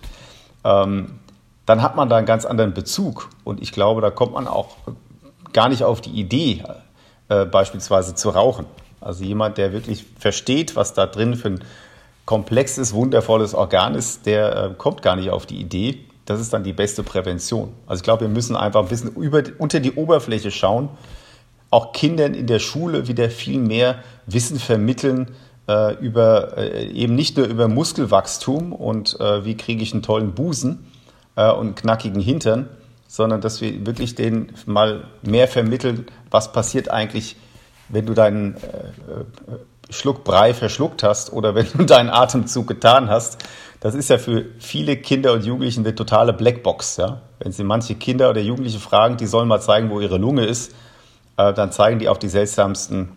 ähm, 0.64 1.20
dann 1.66 1.82
hat 1.82 1.96
man 1.96 2.10
da 2.10 2.18
einen 2.18 2.26
ganz 2.26 2.46
anderen 2.46 2.74
Bezug. 2.74 3.30
Und 3.44 3.62
ich 3.62 3.72
glaube, 3.72 4.02
da 4.02 4.10
kommt 4.10 4.34
man 4.34 4.48
auch 4.48 4.76
gar 5.54 5.70
nicht 5.70 5.84
auf 5.84 6.02
die 6.02 6.12
Idee, 6.12 6.64
äh, 7.30 7.46
beispielsweise 7.46 8.16
zu 8.16 8.30
rauchen. 8.30 8.66
Also 9.02 9.24
jemand, 9.24 9.58
der 9.58 9.72
wirklich 9.74 10.06
versteht, 10.18 10.76
was 10.76 10.94
da 10.94 11.06
drin 11.06 11.36
für 11.36 11.50
ein 11.50 11.64
komplexes, 12.26 12.94
wundervolles 12.94 13.54
Organ 13.54 13.96
ist, 13.96 14.26
der 14.26 14.56
äh, 14.56 14.74
kommt 14.78 15.02
gar 15.02 15.16
nicht 15.16 15.30
auf 15.30 15.46
die 15.46 15.60
Idee, 15.60 16.00
das 16.26 16.40
ist 16.40 16.54
dann 16.54 16.64
die 16.64 16.74
beste 16.74 17.04
Prävention. 17.04 17.74
Also 17.86 18.02
ich 18.02 18.04
glaube, 18.04 18.22
wir 18.22 18.30
müssen 18.30 18.56
einfach 18.56 18.82
ein 18.82 18.88
bisschen 18.88 19.14
über, 19.16 19.44
unter 19.58 19.80
die 19.80 19.94
Oberfläche 19.94 20.52
schauen, 20.52 20.90
auch 21.70 21.92
Kindern 21.92 22.34
in 22.34 22.48
der 22.48 22.60
Schule 22.60 23.08
wieder 23.08 23.30
viel 23.30 23.60
mehr 23.60 24.04
Wissen 24.28 24.60
vermitteln 24.60 25.32
äh, 25.68 25.96
über 25.96 26.58
äh, 26.58 26.88
eben 26.88 27.16
nicht 27.16 27.38
nur 27.38 27.48
über 27.48 27.68
Muskelwachstum 27.68 28.74
und 28.74 29.20
äh, 29.20 29.44
wie 29.46 29.58
kriege 29.58 29.82
ich 29.82 29.94
einen 29.94 30.04
tollen 30.04 30.34
Busen 30.34 30.86
äh, 31.36 31.52
und 31.52 31.76
knackigen 31.76 32.22
Hintern, 32.22 32.70
sondern 33.08 33.42
dass 33.42 33.62
wir 33.62 33.86
wirklich 33.86 34.16
denen 34.16 34.54
mal 34.66 35.06
mehr 35.24 35.48
vermitteln, 35.48 36.06
was 36.30 36.52
passiert 36.52 36.90
eigentlich, 36.90 37.38
wenn 37.90 38.06
du 38.06 38.14
deinen 38.14 38.56
äh, 38.56 38.58
äh, 38.58 39.58
Schluck 39.90 40.24
Brei 40.24 40.54
verschluckt 40.54 41.04
hast 41.04 41.32
oder 41.34 41.56
wenn 41.56 41.68
du 41.74 41.84
deinen 41.86 42.10
Atemzug 42.10 42.68
getan 42.68 43.10
hast, 43.10 43.38
das 43.80 43.96
ist 43.96 44.10
ja 44.10 44.18
für 44.18 44.46
viele 44.60 44.96
Kinder 44.96 45.34
und 45.34 45.44
Jugendliche 45.44 45.82
eine 45.82 45.94
totale 45.94 46.32
Blackbox. 46.32 46.98
Ja? 46.98 47.22
Wenn 47.40 47.52
Sie 47.52 47.64
manche 47.64 47.96
Kinder 47.96 48.30
oder 48.30 48.40
Jugendliche 48.40 48.80
fragen, 48.80 49.18
die 49.18 49.26
sollen 49.26 49.48
mal 49.48 49.60
zeigen, 49.60 49.90
wo 49.90 50.00
ihre 50.00 50.18
Lunge 50.18 50.46
ist, 50.46 50.74
äh, 51.38 51.54
dann 51.54 51.72
zeigen 51.72 52.00
die 52.00 52.08
auf 52.08 52.18
die 52.18 52.30
seltsamsten 52.30 53.12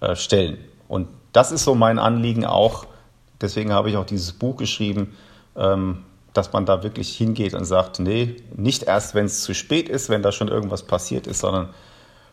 äh, 0.00 0.14
Stellen. 0.14 0.58
Und 0.88 1.08
das 1.32 1.50
ist 1.50 1.64
so 1.64 1.74
mein 1.74 1.98
Anliegen 1.98 2.44
auch. 2.44 2.86
Deswegen 3.40 3.72
habe 3.72 3.90
ich 3.90 3.96
auch 3.96 4.06
dieses 4.06 4.32
Buch 4.32 4.56
geschrieben, 4.56 5.16
ähm, 5.56 6.04
dass 6.32 6.52
man 6.52 6.66
da 6.66 6.82
wirklich 6.82 7.14
hingeht 7.16 7.54
und 7.54 7.64
sagt, 7.64 7.98
nee, 7.98 8.36
nicht 8.54 8.84
erst, 8.84 9.14
wenn 9.14 9.26
es 9.26 9.42
zu 9.42 9.54
spät 9.54 9.88
ist, 9.88 10.08
wenn 10.08 10.22
da 10.22 10.32
schon 10.32 10.48
irgendwas 10.48 10.84
passiert 10.84 11.26
ist, 11.26 11.40
sondern 11.40 11.70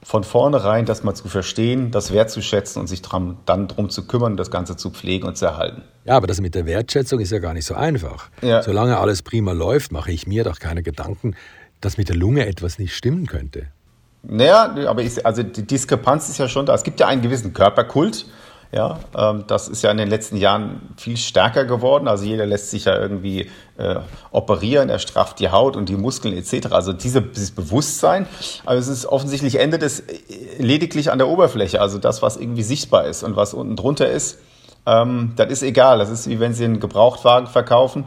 von 0.01 0.23
vornherein 0.23 0.85
das 0.85 1.03
mal 1.03 1.13
zu 1.13 1.27
verstehen, 1.27 1.91
das 1.91 2.13
wertzuschätzen 2.13 2.79
und 2.79 2.87
sich 2.87 3.01
dran, 3.01 3.37
dann 3.45 3.67
darum 3.67 3.89
zu 3.89 4.07
kümmern, 4.07 4.37
das 4.37 4.49
Ganze 4.49 4.77
zu 4.77 4.91
pflegen 4.91 5.27
und 5.27 5.37
zu 5.37 5.45
erhalten. 5.45 5.83
Ja, 6.05 6.15
aber 6.15 6.27
das 6.27 6.39
mit 6.39 6.55
der 6.55 6.65
Wertschätzung 6.65 7.19
ist 7.19 7.31
ja 7.31 7.39
gar 7.39 7.53
nicht 7.53 7.65
so 7.65 7.75
einfach. 7.75 8.29
Ja. 8.41 8.63
Solange 8.63 8.97
alles 8.97 9.21
prima 9.21 9.51
läuft, 9.51 9.91
mache 9.91 10.11
ich 10.11 10.25
mir 10.25 10.43
doch 10.43 10.59
keine 10.59 10.83
Gedanken, 10.83 11.35
dass 11.81 11.97
mit 11.97 12.09
der 12.09 12.15
Lunge 12.15 12.45
etwas 12.45 12.79
nicht 12.79 12.95
stimmen 12.95 13.25
könnte. 13.25 13.67
Naja, 14.23 14.75
aber 14.87 15.01
ich, 15.01 15.25
also 15.25 15.43
die 15.43 15.65
Diskrepanz 15.65 16.29
ist 16.29 16.37
ja 16.37 16.47
schon 16.47 16.65
da. 16.65 16.73
Es 16.73 16.83
gibt 16.83 16.99
ja 16.99 17.07
einen 17.07 17.21
gewissen 17.21 17.53
Körperkult 17.53 18.25
ja, 18.71 18.99
ähm, 19.17 19.45
das 19.47 19.67
ist 19.67 19.81
ja 19.81 19.89
in 19.89 19.97
den 19.97 20.09
letzten 20.09 20.37
Jahren 20.37 20.93
viel 20.95 21.17
stärker 21.17 21.65
geworden. 21.65 22.07
Also 22.07 22.25
jeder 22.25 22.45
lässt 22.45 22.69
sich 22.69 22.85
ja 22.85 22.99
irgendwie 22.99 23.49
äh, 23.77 23.95
operieren, 24.31 24.89
er 24.89 24.99
strafft 24.99 25.39
die 25.39 25.49
Haut 25.49 25.75
und 25.75 25.89
die 25.89 25.95
Muskeln 25.95 26.37
etc. 26.37 26.67
Also 26.71 26.93
diese, 26.93 27.21
dieses 27.21 27.51
Bewusstsein, 27.51 28.27
aber 28.65 28.77
es 28.77 28.87
ist 28.87 29.07
offensichtlich 29.07 29.59
endet 29.59 29.81
es 29.81 30.01
äh, 30.01 30.19
lediglich 30.59 31.11
an 31.11 31.17
der 31.17 31.27
Oberfläche. 31.27 31.81
Also 31.81 31.97
das, 31.97 32.21
was 32.21 32.37
irgendwie 32.37 32.63
sichtbar 32.63 33.05
ist 33.05 33.23
und 33.23 33.35
was 33.35 33.55
unten 33.55 33.75
drunter 33.75 34.07
ist, 34.07 34.39
ähm, 34.85 35.33
das 35.35 35.51
ist 35.51 35.63
egal. 35.63 35.97
Das 35.97 36.09
ist 36.09 36.29
wie 36.29 36.39
wenn 36.39 36.53
Sie 36.53 36.65
einen 36.65 36.79
Gebrauchtwagen 36.79 37.47
verkaufen 37.47 38.05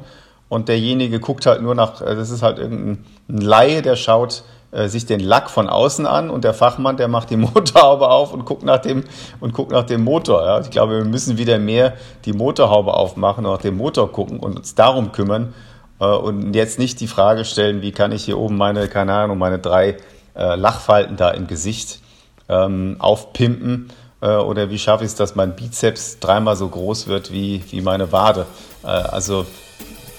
und 0.49 0.69
derjenige 0.69 1.19
guckt 1.19 1.47
halt 1.47 1.61
nur 1.61 1.75
nach, 1.75 2.03
äh, 2.03 2.15
das 2.15 2.31
ist 2.31 2.43
halt 2.43 2.59
irgendein 2.59 3.05
Laie, 3.27 3.83
der 3.83 3.97
schaut, 3.97 4.45
sich 4.87 5.05
den 5.05 5.21
Lack 5.21 5.51
von 5.51 5.69
außen 5.69 6.07
an 6.07 6.31
und 6.31 6.45
der 6.45 6.55
Fachmann, 6.55 6.97
der 6.97 7.09
macht 7.09 7.29
die 7.29 7.37
Motorhaube 7.39 8.09
auf 8.09 8.33
und 8.33 8.47
guckt 8.47 8.63
nach 8.63 8.79
dem, 8.79 9.05
und 9.39 9.53
guckt 9.53 9.71
nach 9.71 9.85
dem 9.85 10.03
Motor. 10.03 10.47
Ja. 10.47 10.61
Ich 10.61 10.71
glaube, 10.71 10.97
wir 10.97 11.05
müssen 11.05 11.37
wieder 11.37 11.59
mehr 11.59 11.95
die 12.25 12.33
Motorhaube 12.33 12.95
aufmachen 12.95 13.45
und 13.45 13.53
nach 13.53 13.61
dem 13.61 13.77
Motor 13.77 14.11
gucken 14.11 14.39
und 14.39 14.57
uns 14.57 14.75
darum 14.75 15.13
kümmern 15.13 15.53
äh, 16.01 16.07
und 16.07 16.55
jetzt 16.55 16.79
nicht 16.79 17.01
die 17.01 17.07
Frage 17.07 17.45
stellen, 17.45 17.83
wie 17.83 17.93
kann 17.93 18.13
ich 18.13 18.25
hier 18.25 18.39
oben 18.39 18.57
meine, 18.57 18.89
keine 18.89 19.13
Ahnung, 19.15 19.39
meine 19.39 19.59
drei 19.59 19.99
äh, 20.35 20.57
Lachfalten 20.57 21.17
da 21.17 21.31
im 21.31 21.47
Gesicht 21.47 22.01
ähm, 22.49 22.97
aufpimpen 22.99 23.91
äh, 24.21 24.37
oder 24.37 24.71
wie 24.71 24.79
schaffe 24.79 25.05
ich 25.05 25.11
es, 25.11 25.17
dass 25.17 25.35
mein 25.35 25.55
Bizeps 25.57 26.19
dreimal 26.19 26.57
so 26.57 26.69
groß 26.69 27.07
wird 27.07 27.33
wie, 27.33 27.63
wie 27.71 27.81
meine 27.81 28.13
Wade. 28.13 28.47
Äh, 28.83 28.87
also 28.87 29.47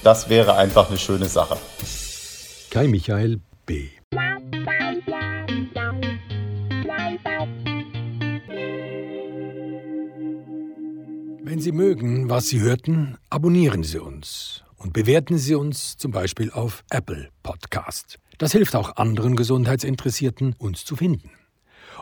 das 0.03 0.29
wäre 0.29 0.55
einfach 0.55 0.89
eine 0.89 0.97
schöne 0.97 1.25
Sache. 1.25 1.57
Kai 2.69 2.87
Michael 2.87 3.39
B. 3.65 3.89
Sie 11.63 11.71
mögen, 11.71 12.29
was 12.29 12.49
Sie 12.49 12.59
hörten, 12.59 13.17
abonnieren 13.29 13.83
Sie 13.83 13.97
uns 13.97 14.65
und 14.75 14.91
bewerten 14.91 15.37
Sie 15.37 15.55
uns 15.55 15.95
zum 15.95 16.11
Beispiel 16.11 16.51
auf 16.51 16.83
Apple 16.89 17.29
Podcast. 17.41 18.19
Das 18.37 18.51
hilft 18.51 18.75
auch 18.75 18.97
anderen 18.97 19.37
Gesundheitsinteressierten, 19.37 20.55
uns 20.57 20.83
zu 20.83 20.97
finden. 20.97 21.31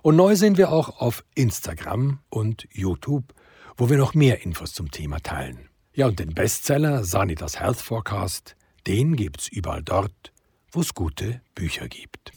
Und 0.01 0.15
neu 0.15 0.35
sind 0.35 0.57
wir 0.57 0.71
auch 0.71 0.99
auf 0.99 1.23
Instagram 1.35 2.21
und 2.31 2.67
YouTube, 2.71 3.35
wo 3.77 3.87
wir 3.91 3.97
noch 3.97 4.15
mehr 4.15 4.41
Infos 4.41 4.73
zum 4.73 4.89
Thema 4.89 5.19
teilen. 5.19 5.69
Ja, 5.93 6.07
und 6.07 6.17
den 6.17 6.33
Bestseller 6.33 7.03
Sanitas 7.03 7.59
Health 7.59 7.81
Forecast, 7.81 8.55
den 8.87 9.15
gibt's 9.15 9.47
überall 9.47 9.83
dort, 9.83 10.33
wo 10.71 10.81
es 10.81 10.95
gute 10.95 11.41
Bücher 11.53 11.87
gibt. 11.87 12.31